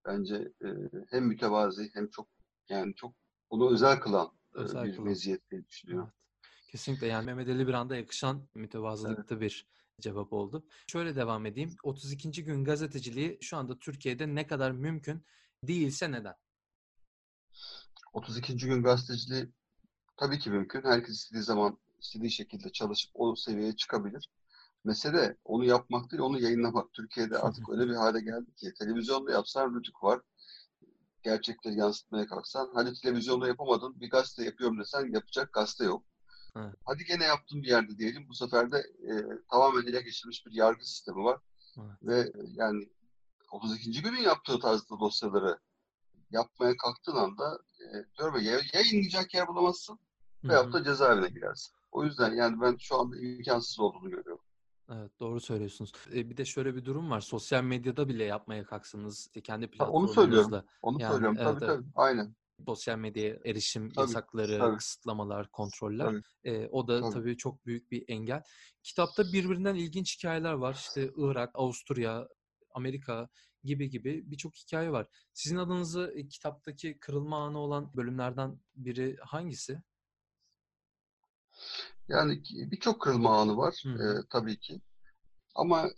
bence 0.06 0.36
e, 0.36 0.68
hem 1.10 1.26
mütevazi 1.26 1.90
hem 1.94 2.10
çok 2.10 2.28
yani 2.70 2.96
çok 2.96 3.16
onu 3.50 3.72
özel 3.74 4.00
kılan 4.00 4.32
e, 4.56 4.60
Özel 4.60 4.84
bir 4.84 4.96
kılan. 4.96 5.08
meziyet 5.08 5.52
diye 5.52 5.68
düşünüyorum. 5.68 6.10
Evet. 6.10 6.13
Kesinlikle 6.72 7.08
yani 7.08 7.26
Mehmet 7.26 7.50
Ali 7.50 7.68
Birand'a 7.68 7.96
yakışan 7.96 8.38
Evet. 8.38 8.56
mütevazılıkta 8.56 9.42
bir 9.42 9.68
cevap 10.02 10.34
oldu. 10.34 10.66
Şöyle 10.88 11.16
devam 11.16 11.46
edeyim. 11.46 11.76
32. 11.84 12.44
gün 12.44 12.63
gazeteciliği 12.63 13.38
şu 13.42 13.58
anda 13.58 13.80
Türkiye'de 13.80 14.36
ne 14.36 14.48
kadar 14.48 14.72
mümkün 14.72 15.26
değilse 15.63 16.12
neden? 16.12 16.36
32. 18.13 18.68
gün 18.68 18.84
gazeteciliği 18.84 19.52
tabii 20.18 20.40
ki 20.40 20.50
mümkün. 20.50 20.82
Herkes 20.82 21.16
istediği 21.16 21.44
zaman 21.44 21.78
istediği 22.00 22.32
şekilde 22.32 22.72
çalışıp 22.72 23.12
o 23.14 23.36
seviyeye 23.36 23.76
çıkabilir. 23.76 24.30
Mesele 24.84 25.38
onu 25.46 25.66
yapmak 25.66 26.12
değil, 26.12 26.22
onu 26.22 26.40
yayınlamak. 26.40 26.94
Türkiye'de 26.94 27.38
artık 27.38 27.70
öyle 27.70 27.88
bir 27.88 27.96
hale 27.96 28.20
geldi 28.20 28.56
ki 28.56 28.74
televizyonda 28.74 29.32
yapsan 29.32 29.76
rütük 29.76 30.04
var. 30.04 30.22
Gerçekleri 31.24 31.76
yansıtmaya 31.76 32.26
kalksan. 32.28 32.72
Hadi 32.74 32.94
televizyonda 32.94 33.48
yapamadın, 33.48 34.00
bir 34.00 34.10
gazete 34.10 34.44
yapıyorum 34.44 34.80
desen 34.80 35.14
yapacak 35.14 35.54
gazete 35.54 35.84
yok. 35.84 36.04
Evet. 36.56 36.76
Hadi 36.86 37.06
gene 37.06 37.24
yaptın 37.24 37.64
bir 37.64 37.68
yerde 37.68 37.98
diyelim. 37.98 38.30
Bu 38.30 38.34
sefer 38.34 38.72
de 38.72 38.78
e, 38.78 39.12
tamamen 39.52 39.88
ele 39.88 40.02
geçirilmiş 40.02 40.46
bir 40.46 40.52
yargı 40.52 40.90
sistemi 40.90 41.24
var. 41.24 41.40
Evet. 41.78 41.96
Ve 42.04 42.32
yani 42.48 42.90
32. 43.52 44.02
günün 44.02 44.22
yaptığı 44.22 44.60
tarzda 44.60 45.00
dosyaları 45.00 45.60
yapmaya 46.32 46.78
kalktığın 46.78 47.16
anda 47.16 47.60
e, 47.80 48.18
diyorum 48.18 48.42
ya 48.42 48.60
yayınlayacak 48.74 49.34
yer 49.34 49.48
bulamazsın 49.48 50.00
veyahut 50.43 50.73
da 50.73 50.84
cezaevine 50.84 51.28
girersin. 51.30 51.76
O 51.91 52.04
yüzden 52.04 52.34
yani 52.34 52.62
ben 52.62 52.78
şu 52.80 53.00
anda 53.00 53.17
imkansız 53.19 53.80
olduğunu 53.80 54.10
görüyorum. 54.10 54.43
Evet, 54.91 55.12
doğru 55.19 55.39
söylüyorsunuz. 55.39 55.91
E, 56.13 56.30
bir 56.30 56.38
de 56.38 56.45
şöyle 56.45 56.76
bir 56.76 56.86
durum 56.86 57.10
var. 57.12 57.21
Sosyal 57.21 57.63
medyada 57.63 58.08
bile 58.08 58.23
yapmaya 58.23 58.65
kalksanız 58.65 59.19
işte 59.28 59.41
kendi 59.41 59.69
Ha, 59.78 59.89
onu 59.89 60.08
söylüyorum. 60.08 60.50
platformunuzla 60.50 60.65
Onu 60.82 61.02
yani 61.02 61.12
söylüyorum. 61.12 61.38
evet 61.39 61.47
Tabii 61.60 61.65
evet 61.65 61.78
tabii. 61.78 61.88
Aynen. 61.95 62.36
sosyal 62.65 62.97
medyaya 62.97 63.38
erişim 63.45 63.89
Tabii. 63.89 64.00
yasakları, 64.02 64.58
Tabii. 64.60 64.78
kısıtlamalar, 64.78 65.52
kontroller 65.52 66.06
Tabii. 66.06 66.21
e, 66.43 66.67
o 66.67 66.88
da 66.88 67.02
Tabii. 67.02 67.13
tabii 67.13 67.38
çok 67.38 67.65
büyük 67.65 67.91
bir 67.91 68.06
engel. 68.08 68.43
Kitapta 68.84 69.23
birbirinden 69.34 69.76
ilginç 69.76 70.17
hikayeler 70.17 70.54
var. 70.54 70.73
İşte 70.73 71.12
Irak, 71.17 71.52
Avusturya, 71.54 72.28
Amerika 72.71 73.30
gibi 73.63 73.89
gibi 73.89 74.32
birçok 74.32 74.56
hikaye 74.56 74.91
var. 74.91 75.08
Sizin 75.34 75.58
adınızı 75.58 76.13
e, 76.15 76.28
kitaptaki 76.28 77.00
kırılma 77.00 77.45
anı 77.45 77.60
olan 77.60 77.91
bölümlerden 77.95 78.60
biri 78.76 79.17
hangisi? 79.21 79.82
Yani 82.08 82.41
birçok 82.52 83.02
kırılma 83.02 83.41
anı 83.41 83.58
var 83.58 83.84
e, 83.86 84.06
tabii 84.30 84.60
ki. 84.60 84.82
Ama 85.56 85.89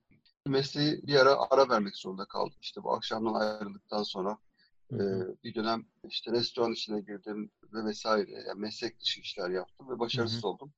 mesleği 0.46 1.02
bir 1.04 1.16
ara 1.16 1.36
ara 1.50 1.70
vermek 1.70 1.98
zorunda 1.98 2.26
kaldım. 2.26 2.58
İşte 2.62 2.84
bu 2.84 2.94
akşamdan 2.94 3.34
ayrıldıktan 3.34 4.04
sonra 4.04 4.38
e, 4.94 4.98
bir 5.44 5.56
dönem 5.56 5.86
işte 6.10 6.32
restoran 6.32 6.72
işine 6.72 7.02
girdim 7.02 7.52
ve 7.74 7.86
vesaire. 7.86 8.32
Yani 8.32 8.60
meslek 8.60 9.02
dışı 9.02 9.22
işler 9.22 9.50
yaptım 9.50 9.90
ve 9.90 10.00
başarısız 10.00 10.46
oldum. 10.46 10.74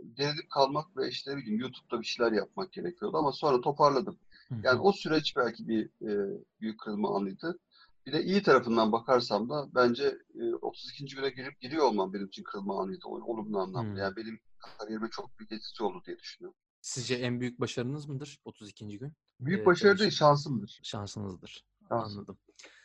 Denedip 0.00 0.50
kalmak 0.50 0.96
ve 0.96 1.08
işte 1.08 1.32
ne 1.32 1.36
bileyim 1.36 1.60
YouTube'da 1.60 2.00
bir 2.00 2.06
şeyler 2.06 2.32
yapmak 2.32 2.72
gerekiyordu 2.72 3.16
ama 3.16 3.32
sonra 3.32 3.60
toparladım. 3.60 4.18
Yani 4.62 4.80
o 4.80 4.92
süreç 4.92 5.36
belki 5.36 5.68
bir 5.68 5.86
e, 5.86 6.40
büyük 6.60 6.80
kırılma 6.80 7.16
anıydı. 7.16 7.58
Bir 8.06 8.12
de 8.12 8.22
iyi 8.24 8.42
tarafından 8.42 8.92
bakarsam 8.92 9.50
da 9.50 9.68
bence 9.74 10.18
e, 10.34 10.54
32. 10.54 11.04
güne 11.16 11.30
girip 11.30 11.60
giriyor 11.60 11.84
olmam 11.84 12.12
benim 12.14 12.26
için 12.26 12.42
kırılma 12.42 12.82
anıydı. 12.82 13.06
Olumlu 13.06 13.58
anlamda. 13.58 13.94
Hı. 13.94 13.98
Yani 13.98 14.16
benim 14.16 14.40
kariyerime 14.78 15.10
çok 15.10 15.38
büyük 15.38 15.52
etkisi 15.52 15.82
oldu 15.84 16.02
diye 16.06 16.18
düşünüyorum. 16.18 16.58
Sizce 16.80 17.14
en 17.14 17.40
büyük 17.40 17.60
başarınız 17.60 18.08
mıdır 18.08 18.38
32. 18.44 18.98
gün? 18.98 19.12
Büyük 19.40 19.60
E, 19.62 19.66
başarı 19.66 19.98
değil, 19.98 20.10
şansımdır. 20.10 20.80
şansınızdır. 20.82 21.64
Şansım. 21.88 22.18
Anladım. 22.18 22.38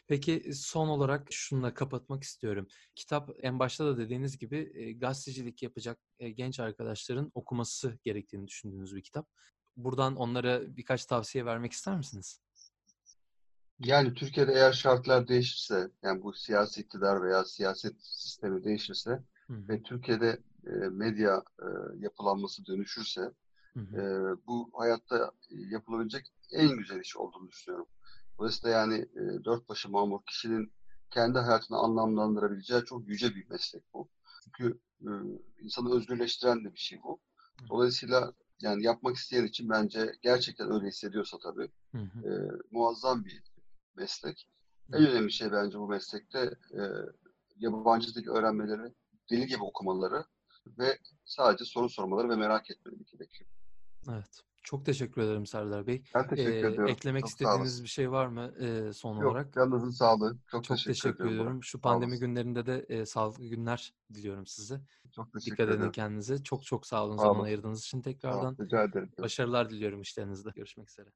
Peki 0.07 0.51
son 0.53 0.87
olarak 0.87 1.27
şununla 1.31 1.73
kapatmak 1.73 2.23
istiyorum. 2.23 2.67
Kitap 2.95 3.29
en 3.41 3.59
başta 3.59 3.85
da 3.85 3.97
dediğiniz 3.97 4.37
gibi 4.37 4.71
e, 4.75 4.93
gazetecilik 4.93 5.63
yapacak 5.63 5.99
e, 6.19 6.29
genç 6.29 6.59
arkadaşların 6.59 7.31
okuması 7.33 7.99
gerektiğini 8.03 8.47
düşündüğünüz 8.47 8.95
bir 8.95 9.03
kitap. 9.03 9.27
Buradan 9.77 10.15
onlara 10.15 10.75
birkaç 10.77 11.05
tavsiye 11.05 11.45
vermek 11.45 11.71
ister 11.71 11.97
misiniz? 11.97 12.39
Yani 13.85 14.13
Türkiye'de 14.13 14.51
eğer 14.53 14.71
şartlar 14.71 15.27
değişirse, 15.27 15.91
yani 16.03 16.23
bu 16.23 16.33
siyasi 16.33 16.81
iktidar 16.81 17.23
veya 17.23 17.45
siyaset 17.45 17.95
sistemi 17.99 18.63
değişirse 18.63 19.23
Hı 19.47 19.67
ve 19.69 19.83
Türkiye'de 19.83 20.37
e, 20.67 20.69
medya 20.71 21.43
e, 21.59 21.67
yapılanması 21.99 22.65
dönüşürse 22.65 23.21
hı 23.73 23.79
e, 23.79 24.01
bu 24.47 24.69
hayatta 24.73 25.31
yapılabilecek 25.49 26.33
en 26.51 26.77
güzel 26.77 26.99
iş 26.99 27.17
olduğunu 27.17 27.47
düşünüyorum. 27.47 27.87
Dolayısıyla 28.39 28.77
yani 28.77 28.95
e, 28.95 29.43
dört 29.45 29.69
başı 29.69 29.89
mamur 29.89 30.19
kişinin 30.25 30.73
kendi 31.11 31.39
hayatını 31.39 31.77
anlamlandırabileceği 31.77 32.83
çok 32.83 33.07
yüce 33.07 33.35
bir 33.35 33.49
meslek 33.49 33.83
bu. 33.93 34.09
Çünkü 34.43 34.79
e, 35.01 35.09
insanı 35.59 35.95
özgürleştiren 35.95 36.65
de 36.65 36.73
bir 36.73 36.79
şey 36.79 36.99
bu. 37.03 37.19
Dolayısıyla 37.69 38.33
yani 38.61 38.83
yapmak 38.83 39.15
isteyen 39.15 39.45
için 39.45 39.69
bence 39.69 40.11
gerçekten 40.21 40.71
öyle 40.71 40.87
hissediyorsa 40.87 41.37
tabii 41.43 41.69
hı 41.91 41.97
hı, 41.97 42.29
e, 42.29 42.31
muazzam 42.71 43.25
bir 43.25 43.52
meslek. 43.95 44.49
En 44.93 45.07
önemli 45.07 45.31
şey 45.31 45.51
bence 45.51 45.79
bu 45.79 45.87
meslekte 45.87 46.39
e, 46.73 46.81
yabancı 47.57 48.15
dil 48.15 48.27
öğrenmeleri, 48.27 48.93
deli 49.31 49.47
gibi 49.47 49.63
okumaları 49.63 50.25
ve 50.77 50.97
sadece 51.25 51.65
soru 51.65 51.89
sormaları 51.89 52.29
ve 52.29 52.35
merak 52.35 52.71
etmeleri 52.71 53.05
gerekiyor. 53.05 53.49
Evet. 54.11 54.39
Çok 54.63 54.85
teşekkür 54.85 55.21
ederim 55.21 55.45
Serdar 55.45 55.87
Bey. 55.87 56.03
Ben 56.15 56.27
teşekkür 56.27 56.51
E, 56.51 56.57
ediyorum. 56.59 56.89
eklemek 56.91 57.21
Çok 57.21 57.29
sağ 57.29 57.35
istediğiniz 57.35 57.83
bir 57.83 57.87
şey 57.87 58.11
var 58.11 58.27
mı 58.27 58.53
e, 58.59 58.93
son 58.93 59.15
Yok, 59.15 59.31
olarak? 59.31 59.53
canınızın 59.53 59.89
sağlığı. 59.89 60.37
Çok 60.51 60.63
Çok 60.63 60.77
teşekkür 60.77 60.93
teşekkür 60.93 61.15
ediyorum 61.15 61.33
ediyorum. 61.35 61.63
Şu 61.63 61.77
Sağ 61.77 61.81
pandemi 61.81 62.19
günlerinde 62.19 62.65
de 62.65 62.85
e, 62.89 63.05
sağlıklı 63.05 63.45
günler 63.45 63.93
diliyorum 64.13 64.47
size. 64.47 64.81
Çok 65.11 65.25
Dikkat 65.25 65.41
teşekkür 65.41 65.63
edin 65.63 65.73
ederim. 65.77 65.91
kendinize. 65.91 66.43
Çok 66.43 66.63
çok 66.65 66.87
sağ 66.87 67.05
olun 67.05 67.17
Sağ 67.17 67.23
zaman 67.23 67.43
ayırdığınız 67.45 67.79
için 67.79 67.97
Sağ 67.97 67.99
ol. 67.99 68.11
tekrardan. 68.13 68.57
Rica 68.59 68.83
ederim. 68.83 69.11
Başarılar 69.21 69.69
diliyorum 69.69 70.01
işlerinizde. 70.01 70.49
Görüşmek 70.55 70.89
üzere. 70.89 71.09